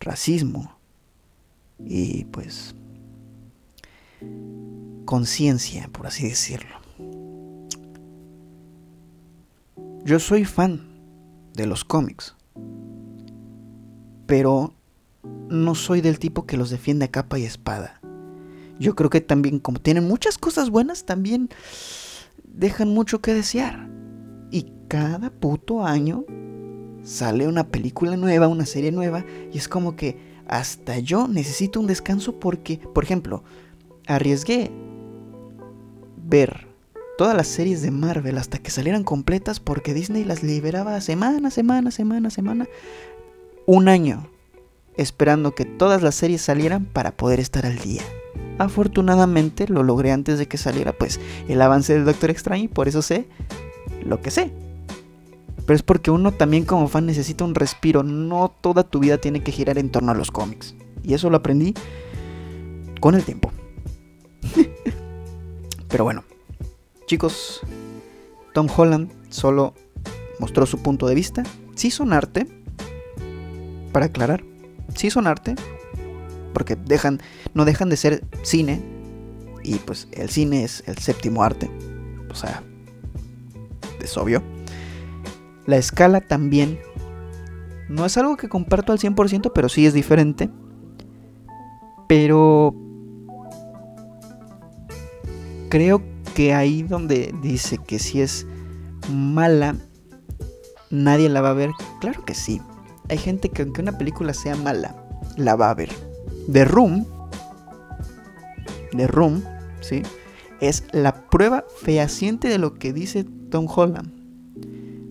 racismo 0.00 0.76
y 1.78 2.24
pues 2.26 2.74
conciencia, 5.04 5.88
por 5.92 6.06
así 6.06 6.28
decirlo. 6.28 6.76
Yo 10.04 10.18
soy 10.18 10.44
fan 10.44 10.88
de 11.54 11.66
los 11.66 11.84
cómics, 11.84 12.34
pero 14.26 14.74
no 15.48 15.74
soy 15.74 16.00
del 16.00 16.18
tipo 16.18 16.46
que 16.46 16.56
los 16.56 16.70
defiende 16.70 17.04
a 17.04 17.10
capa 17.10 17.38
y 17.38 17.44
espada. 17.44 18.00
Yo 18.78 18.96
creo 18.96 19.10
que 19.10 19.20
también, 19.20 19.58
como 19.60 19.80
tienen 19.80 20.08
muchas 20.08 20.38
cosas 20.38 20.70
buenas, 20.70 21.04
también 21.04 21.50
dejan 22.42 22.88
mucho 22.88 23.20
que 23.20 23.34
desear. 23.34 23.88
Y 24.50 24.72
cada 24.88 25.30
puto 25.30 25.84
año 25.84 26.24
sale 27.02 27.48
una 27.48 27.68
película 27.68 28.16
nueva, 28.16 28.48
una 28.48 28.66
serie 28.66 28.92
nueva, 28.92 29.24
y 29.52 29.58
es 29.58 29.68
como 29.68 29.96
que 29.96 30.16
hasta 30.46 30.98
yo 30.98 31.28
necesito 31.28 31.80
un 31.80 31.86
descanso 31.86 32.38
porque, 32.38 32.78
por 32.78 33.04
ejemplo, 33.04 33.42
arriesgué 34.06 34.70
ver 36.24 36.66
todas 37.18 37.36
las 37.36 37.46
series 37.46 37.82
de 37.82 37.90
Marvel 37.90 38.38
hasta 38.38 38.58
que 38.58 38.70
salieran 38.70 39.04
completas 39.04 39.60
porque 39.60 39.94
Disney 39.94 40.24
las 40.24 40.42
liberaba 40.42 41.00
semana, 41.00 41.50
semana, 41.50 41.90
semana, 41.90 42.30
semana. 42.30 42.66
Un 43.66 43.88
año 43.88 44.28
esperando 44.96 45.54
que 45.54 45.64
todas 45.64 46.02
las 46.02 46.14
series 46.14 46.42
salieran 46.42 46.84
para 46.84 47.16
poder 47.16 47.40
estar 47.40 47.64
al 47.64 47.78
día. 47.78 48.02
Afortunadamente 48.58 49.66
lo 49.68 49.82
logré 49.82 50.12
antes 50.12 50.38
de 50.38 50.46
que 50.46 50.58
saliera 50.58 50.92
pues 50.92 51.20
el 51.48 51.62
avance 51.62 51.94
del 51.94 52.04
Doctor 52.04 52.30
Extraño 52.30 52.64
y 52.64 52.68
por 52.68 52.88
eso 52.88 53.02
sé 53.02 53.26
lo 54.04 54.20
que 54.20 54.30
sé. 54.30 54.52
Pero 55.66 55.76
es 55.76 55.82
porque 55.82 56.10
uno 56.10 56.32
también 56.32 56.64
como 56.64 56.88
fan 56.88 57.06
necesita 57.06 57.44
un 57.44 57.54
respiro, 57.54 58.02
no 58.02 58.52
toda 58.60 58.82
tu 58.82 58.98
vida 58.98 59.18
tiene 59.18 59.42
que 59.42 59.52
girar 59.52 59.78
en 59.78 59.90
torno 59.90 60.12
a 60.12 60.14
los 60.14 60.30
cómics. 60.30 60.74
Y 61.02 61.14
eso 61.14 61.30
lo 61.30 61.36
aprendí 61.36 61.74
con 63.00 63.14
el 63.14 63.24
tiempo. 63.24 63.52
Pero 65.88 66.04
bueno, 66.04 66.24
Chicos, 67.06 67.60
Tom 68.54 68.68
Holland 68.74 69.10
solo 69.28 69.74
mostró 70.38 70.64
su 70.64 70.82
punto 70.82 71.06
de 71.06 71.14
vista. 71.14 71.42
Sí 71.74 71.90
son 71.90 72.12
arte, 72.12 72.46
para 73.92 74.06
aclarar, 74.06 74.42
sí 74.94 75.10
son 75.10 75.26
arte, 75.26 75.54
porque 76.54 76.76
dejan, 76.76 77.20
no 77.52 77.64
dejan 77.64 77.90
de 77.90 77.98
ser 77.98 78.24
cine, 78.42 78.80
y 79.62 79.74
pues 79.76 80.08
el 80.12 80.30
cine 80.30 80.64
es 80.64 80.82
el 80.86 80.96
séptimo 80.98 81.42
arte, 81.42 81.70
o 82.30 82.34
sea, 82.34 82.62
es 84.00 84.16
obvio. 84.16 84.42
La 85.66 85.76
escala 85.76 86.20
también 86.20 86.78
no 87.88 88.06
es 88.06 88.16
algo 88.16 88.36
que 88.36 88.48
comparto 88.48 88.92
al 88.92 88.98
100%, 88.98 89.52
pero 89.54 89.68
sí 89.68 89.86
es 89.86 89.94
diferente. 89.94 90.50
Pero 92.08 92.74
creo 95.68 96.02
que 96.34 96.54
ahí 96.54 96.82
donde 96.82 97.34
dice 97.42 97.78
que 97.78 97.98
si 97.98 98.20
es 98.20 98.46
mala, 99.10 99.76
nadie 100.90 101.28
la 101.28 101.40
va 101.42 101.50
a 101.50 101.54
ver. 101.54 101.70
Claro 102.00 102.24
que 102.24 102.34
sí. 102.34 102.60
Hay 103.08 103.18
gente 103.18 103.50
que 103.50 103.62
aunque 103.62 103.82
una 103.82 103.98
película 103.98 104.34
sea 104.34 104.56
mala, 104.56 104.96
la 105.36 105.56
va 105.56 105.70
a 105.70 105.74
ver. 105.74 105.90
The 106.50 106.64
Room, 106.64 107.06
The 108.96 109.06
Room, 109.06 109.42
¿sí? 109.80 110.02
Es 110.60 110.84
la 110.92 111.28
prueba 111.28 111.64
fehaciente 111.82 112.48
de 112.48 112.58
lo 112.58 112.74
que 112.74 112.92
dice 112.92 113.24
Tom 113.50 113.66
Holland. 113.68 114.21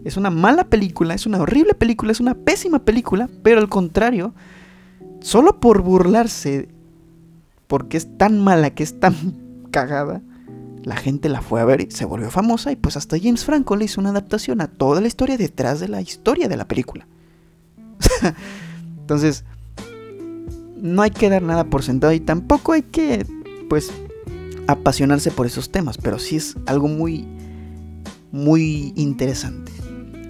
Es 0.03 0.17
una 0.17 0.29
mala 0.29 0.65
película, 0.65 1.13
es 1.13 1.25
una 1.25 1.39
horrible 1.39 1.73
película, 1.73 2.11
es 2.11 2.19
una 2.19 2.33
pésima 2.33 2.79
película, 2.79 3.29
pero 3.43 3.59
al 3.59 3.69
contrario, 3.69 4.33
solo 5.21 5.59
por 5.59 5.81
burlarse, 5.81 6.69
porque 7.67 7.97
es 7.97 8.17
tan 8.17 8.39
mala, 8.39 8.71
que 8.71 8.83
es 8.83 8.99
tan 8.99 9.15
cagada, 9.71 10.21
la 10.83 10.95
gente 10.95 11.29
la 11.29 11.41
fue 11.41 11.61
a 11.61 11.65
ver 11.65 11.81
y 11.81 11.91
se 11.91 12.05
volvió 12.05 12.31
famosa 12.31 12.71
y 12.71 12.75
pues 12.75 12.97
hasta 12.97 13.17
James 13.19 13.45
Franco 13.45 13.75
le 13.75 13.85
hizo 13.85 14.01
una 14.01 14.09
adaptación 14.09 14.61
a 14.61 14.67
toda 14.67 14.99
la 14.99 15.07
historia 15.07 15.37
detrás 15.37 15.79
de 15.79 15.87
la 15.87 16.01
historia 16.01 16.47
de 16.47 16.57
la 16.57 16.67
película. 16.67 17.07
Entonces, 18.99 19.43
no 20.81 21.03
hay 21.03 21.11
que 21.11 21.29
dar 21.29 21.43
nada 21.43 21.65
por 21.65 21.83
sentado 21.83 22.13
y 22.13 22.19
tampoco 22.19 22.73
hay 22.73 22.81
que, 22.81 23.25
pues, 23.69 23.91
apasionarse 24.67 25.31
por 25.31 25.45
esos 25.45 25.69
temas, 25.71 25.97
pero 25.97 26.17
sí 26.17 26.37
es 26.37 26.55
algo 26.65 26.87
muy, 26.87 27.27
muy 28.31 28.93
interesante, 28.95 29.71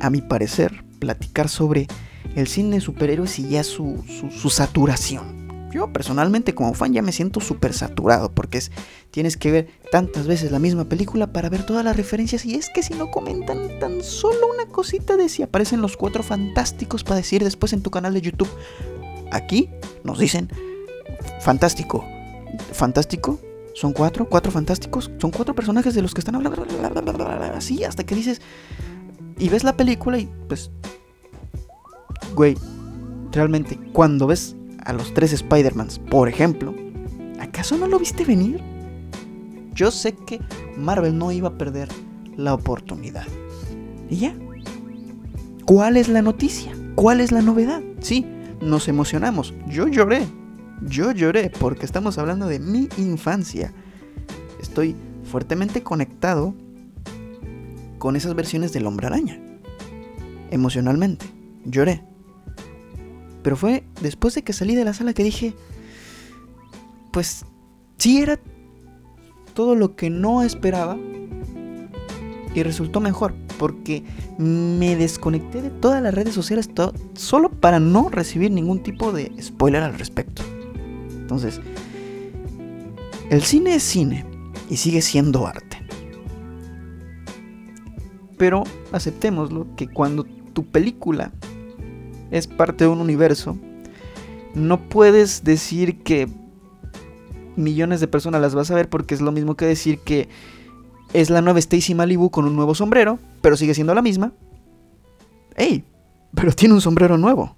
a 0.02 0.10
mi 0.10 0.22
parecer, 0.22 0.84
platicar 1.00 1.48
sobre 1.48 1.88
el 2.36 2.48
cine 2.48 2.76
de 2.76 2.82
superhéroes 2.82 3.40
y 3.40 3.50
ya 3.50 3.64
su, 3.64 4.04
su 4.08 4.50
saturación. 4.50 5.42
Yo 5.72 5.92
personalmente 5.94 6.54
como 6.54 6.74
fan 6.74 6.94
ya 6.94 7.02
me 7.02 7.14
siento 7.14 7.40
súper 7.40 7.74
saturado 7.74 8.34
porque 8.34 8.58
es, 8.58 8.72
tienes 9.10 9.38
que 9.38 9.52
ver 9.52 9.68
tantas 9.90 10.28
veces 10.28 10.52
la 10.52 10.60
misma 10.60 10.86
película 10.86 11.32
para 11.32 11.50
ver 11.50 11.66
todas 11.66 11.86
las 11.86 11.96
referencias 11.96 12.46
y 12.46 12.56
es 12.56 12.70
que 12.70 12.84
si 12.84 12.94
no 12.94 13.10
comentan 13.10 13.80
tan 13.80 14.04
solo 14.04 14.48
una 14.54 14.66
cosita 14.66 15.16
de 15.16 15.30
si 15.30 15.44
aparecen 15.44 15.82
los 15.82 15.96
cuatro 15.96 16.24
fantásticos 16.24 17.04
para 17.04 17.18
decir 17.18 17.44
después 17.44 17.72
en 17.72 17.82
tu 17.82 17.90
canal 17.90 18.14
de 18.14 18.22
YouTube. 18.22 18.50
Aquí 19.32 19.70
nos 20.04 20.20
dicen 20.20 20.50
fantástico. 21.40 22.06
¿Fantástico? 22.74 23.40
¿Son 23.74 23.94
cuatro? 23.94 24.28
¿Cuatro 24.28 24.52
fantásticos? 24.52 25.10
¿Son 25.20 25.32
cuatro 25.32 25.56
personajes 25.56 25.96
de 25.96 26.02
los 26.02 26.14
que 26.14 26.20
están 26.20 26.36
hablando? 26.36 26.66
Así 27.56 27.86
hasta 27.86 28.04
que 28.04 28.16
dices... 28.16 28.42
Y 29.42 29.50
ves 29.50 29.64
la 29.64 29.76
película 29.76 30.20
y 30.20 30.30
pues... 30.48 30.70
Güey, 32.36 32.56
realmente 33.32 33.78
cuando 33.92 34.28
ves 34.28 34.56
a 34.86 34.94
los 34.94 35.16
tres 35.16 35.34
Spider-Mans, 35.34 35.98
por 35.98 36.30
ejemplo, 36.30 36.76
¿acaso 37.40 37.76
no 37.76 37.88
lo 37.88 37.98
viste 37.98 38.24
venir? 38.24 38.62
Yo 39.74 39.90
sé 39.90 40.14
que 40.14 40.40
Marvel 40.78 41.18
no 41.18 41.32
iba 41.32 41.50
a 41.50 41.58
perder 41.58 41.90
la 42.38 42.54
oportunidad. 42.54 43.26
¿Y 44.12 44.18
ya? 44.18 44.36
¿Cuál 45.66 45.98
es 45.98 46.08
la 46.08 46.22
noticia? 46.22 46.72
¿Cuál 46.94 47.20
es 47.20 47.32
la 47.32 47.42
novedad? 47.42 47.82
Sí, 48.00 48.24
nos 48.62 48.88
emocionamos. 48.88 49.56
Yo 49.68 49.88
lloré 49.88 50.28
Yo 50.84 51.12
lloré 51.12 51.50
porque 51.50 51.88
estamos 51.88 52.20
hablando 52.20 52.46
de 52.46 52.60
mi 52.60 52.90
infancia. 53.00 53.74
Estoy 54.62 54.96
fuertemente 55.24 55.82
conectado 55.82 56.54
con 58.02 58.16
esas 58.16 58.34
versiones 58.34 58.74
del 58.74 58.88
hombre 58.88 59.06
araña. 59.06 59.40
Emocionalmente, 60.50 61.28
lloré. 61.66 62.04
Pero 63.44 63.56
fue 63.56 63.84
después 64.02 64.34
de 64.34 64.42
que 64.42 64.54
salí 64.54 64.74
de 64.74 64.84
la 64.84 64.96
sala 64.96 65.14
que 65.14 65.24
dije, 65.24 65.54
pues 67.14 67.46
sí 68.00 68.24
era 68.24 68.40
todo 69.54 69.76
lo 69.76 69.96
que 69.96 70.10
no 70.10 70.42
esperaba 70.42 70.98
y 72.56 72.64
resultó 72.64 73.02
mejor 73.02 73.36
porque 73.60 74.04
me 74.40 74.96
desconecté 74.96 75.62
de 75.62 75.70
todas 75.70 76.02
las 76.02 76.16
redes 76.16 76.34
sociales 76.34 76.72
solo 77.14 77.52
para 77.52 77.80
no 77.80 78.10
recibir 78.10 78.50
ningún 78.50 78.82
tipo 78.82 79.12
de 79.12 79.32
spoiler 79.40 79.84
al 79.84 80.00
respecto. 80.00 80.42
Entonces, 81.12 81.62
el 83.30 83.44
cine 83.44 83.76
es 83.76 83.84
cine 83.84 84.26
y 84.72 84.78
sigue 84.78 85.04
siendo 85.04 85.46
arte. 85.46 85.81
Pero 88.42 88.64
aceptémoslo 88.92 89.68
que 89.76 89.88
cuando 89.88 90.24
tu 90.24 90.66
película 90.66 91.32
es 92.32 92.48
parte 92.48 92.86
de 92.86 92.90
un 92.90 93.00
universo, 93.00 93.56
no 94.56 94.90
puedes 94.90 95.44
decir 95.44 96.02
que 96.02 96.28
millones 97.56 98.00
de 98.00 98.08
personas 98.08 98.42
las 98.42 98.56
vas 98.56 98.72
a 98.72 98.74
ver 98.74 98.90
porque 98.90 99.14
es 99.14 99.22
lo 99.22 99.32
mismo 99.32 99.54
que 99.54 99.66
decir 99.66 100.00
que 100.00 100.28
es 101.14 101.30
la 101.30 101.44
nueva 101.44 101.60
Stacy 101.60 101.94
Malibu 101.94 102.32
con 102.32 102.46
un 102.46 102.56
nuevo 102.56 102.74
sombrero, 102.74 103.20
pero 103.42 103.56
sigue 103.58 103.76
siendo 103.76 103.94
la 103.94 104.02
misma. 104.02 104.32
¡Ey! 105.56 105.84
Pero 106.34 106.52
tiene 106.52 106.74
un 106.74 106.82
sombrero 106.82 107.20
nuevo. 107.20 107.56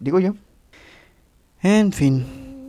Digo 0.00 0.20
yo. 0.20 0.34
En 1.62 1.92
fin, 1.92 2.26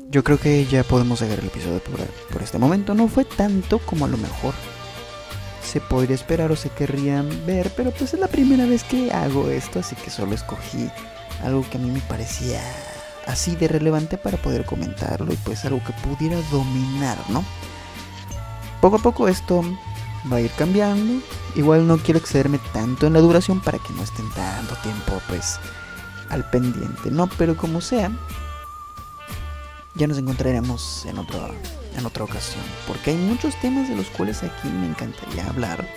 yo 0.10 0.24
creo 0.24 0.40
que 0.40 0.66
ya 0.68 0.86
podemos 0.86 1.20
dejar 1.20 1.40
el 1.40 1.48
episodio 1.48 1.80
por, 1.80 2.00
por 2.32 2.42
este 2.42 2.60
momento. 2.60 2.94
No 2.94 3.10
fue 3.10 3.26
tanto 3.26 3.80
como 3.80 4.06
a 4.06 4.08
lo 4.08 4.16
mejor 4.16 4.54
se 5.64 5.82
podría 5.82 6.16
esperar 6.16 6.52
o 6.52 6.56
se 6.56 6.70
querrían 6.70 7.30
ver, 7.46 7.72
pero 7.76 7.92
pues 7.92 8.14
es 8.14 8.20
la 8.20 8.28
primera 8.28 8.66
vez 8.66 8.84
que 8.84 9.12
hago 9.12 9.50
esto, 9.50 9.80
así 9.80 9.96
que 9.96 10.10
solo 10.10 10.36
escogí 10.36 10.90
algo 11.44 11.66
que 11.70 11.78
a 11.78 11.82
mí 11.82 11.90
me 11.90 12.02
parecía 12.02 12.62
así 13.26 13.56
de 13.56 13.68
relevante 13.68 14.18
para 14.18 14.38
poder 14.38 14.66
comentarlo 14.66 15.32
y 15.32 15.38
pues 15.38 15.66
algo 15.66 15.82
que 15.84 15.94
pudiera 16.08 16.38
dominar, 16.52 17.18
¿no? 17.30 17.44
Poco 18.82 18.98
a 18.98 19.00
poco 19.00 19.28
esto 19.28 19.64
va 20.32 20.38
a 20.38 20.42
ir 20.42 20.52
cambiando. 20.52 21.24
Igual 21.56 21.88
no 21.88 21.98
quiero 21.98 22.20
excederme 22.20 22.60
tanto 22.74 23.08
en 23.08 23.14
la 23.14 23.20
duración 23.20 23.62
para 23.62 23.80
que 23.80 23.94
no 23.94 24.04
estén 24.04 24.30
tanto 24.32 24.76
tiempo 24.78 25.22
pues 25.28 25.60
al 26.30 26.50
pendiente, 26.50 27.12
¿no? 27.12 27.28
Pero 27.38 27.56
como 27.56 27.80
sea, 27.80 28.12
ya 29.96 30.08
nos 30.08 30.18
encontraremos 30.18 31.06
en, 31.06 31.20
otro, 31.20 31.54
en 31.98 32.06
otra 32.06 32.24
ocasión. 32.24 32.64
Porque 32.88 33.12
hay 33.12 33.18
muchos 33.18 33.56
temas 33.62 33.90
de 33.90 33.96
los 33.96 34.08
cuales 34.08 34.44
aquí 34.44 34.68
me 34.68 34.88
encantaría 34.88 35.48
hablar 35.48 35.88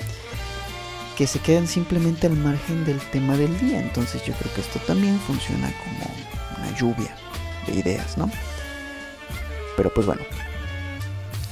que 1.17 1.27
se 1.27 1.39
quedan 1.39 1.67
simplemente 1.67 2.27
al 2.27 2.37
margen 2.37 2.85
del 2.85 3.01
tema 3.11 3.37
del 3.37 3.59
día. 3.59 3.81
Entonces 3.81 4.23
yo 4.25 4.35
creo 4.35 4.53
que 4.55 4.61
esto 4.61 4.79
también 4.87 5.19
funciona 5.21 5.73
como 5.79 6.15
una 6.59 6.79
lluvia 6.79 7.17
de 7.67 7.75
ideas, 7.75 8.19
¿no? 8.19 8.31
Pero 9.77 9.93
pues 9.93 10.07
bueno, 10.07 10.23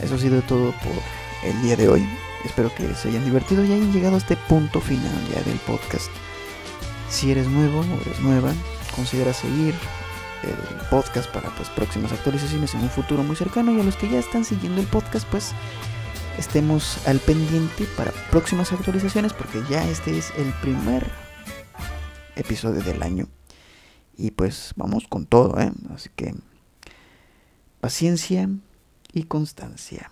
eso 0.01 0.15
ha 0.15 0.19
sido 0.19 0.43
todo 0.43 0.73
por 0.73 1.49
el 1.49 1.63
día 1.63 1.77
de 1.77 1.89
hoy. 1.89 2.07
Espero 2.45 2.75
que 2.75 2.95
se 2.95 3.09
hayan 3.09 3.25
divertido 3.25 3.65
y 3.65 3.73
hayan 3.73 3.93
llegado 3.93 4.17
a 4.17 4.19
este 4.19 4.37
punto 4.37 4.81
final 4.81 5.13
ya 5.35 5.43
del 5.43 5.59
podcast. 5.61 6.11
Si 7.09 7.31
eres 7.31 7.47
nuevo 7.47 7.81
o 7.81 8.01
eres 8.03 8.21
nueva, 8.21 8.53
considera 8.95 9.33
seguir 9.33 9.75
el 10.51 10.89
podcast 10.91 11.31
para 11.31 11.51
pues 11.57 11.69
próximas 11.71 12.13
actualizaciones 12.13 12.75
en 12.75 12.83
un 12.83 12.91
futuro 12.91 13.23
muy 13.23 13.37
cercano 13.37 13.73
y 13.73 13.81
a 13.81 13.85
los 13.85 13.97
que 13.97 14.09
ya 14.09 14.19
están 14.19 14.45
siguiendo 14.45 14.81
el 14.81 14.87
podcast 14.87 15.27
pues 15.29 15.53
estemos 16.39 17.07
al 17.07 17.19
pendiente 17.21 17.87
para 17.97 18.13
próximas 18.31 18.73
actualizaciones 18.73 19.33
porque 19.33 19.63
ya 19.69 19.89
este 19.89 20.19
es 20.19 20.33
el 20.37 20.53
primer 20.55 21.07
episodio 22.37 22.83
del 22.83 23.03
año 23.03 23.29
y 24.17 24.31
pues 24.31 24.73
vamos 24.77 25.07
con 25.09 25.27
todo, 25.27 25.61
¿eh? 25.61 25.73
Así 25.93 26.11
que 26.15 26.35
paciencia 27.81 28.49
y 29.13 29.25
constancia. 29.25 30.11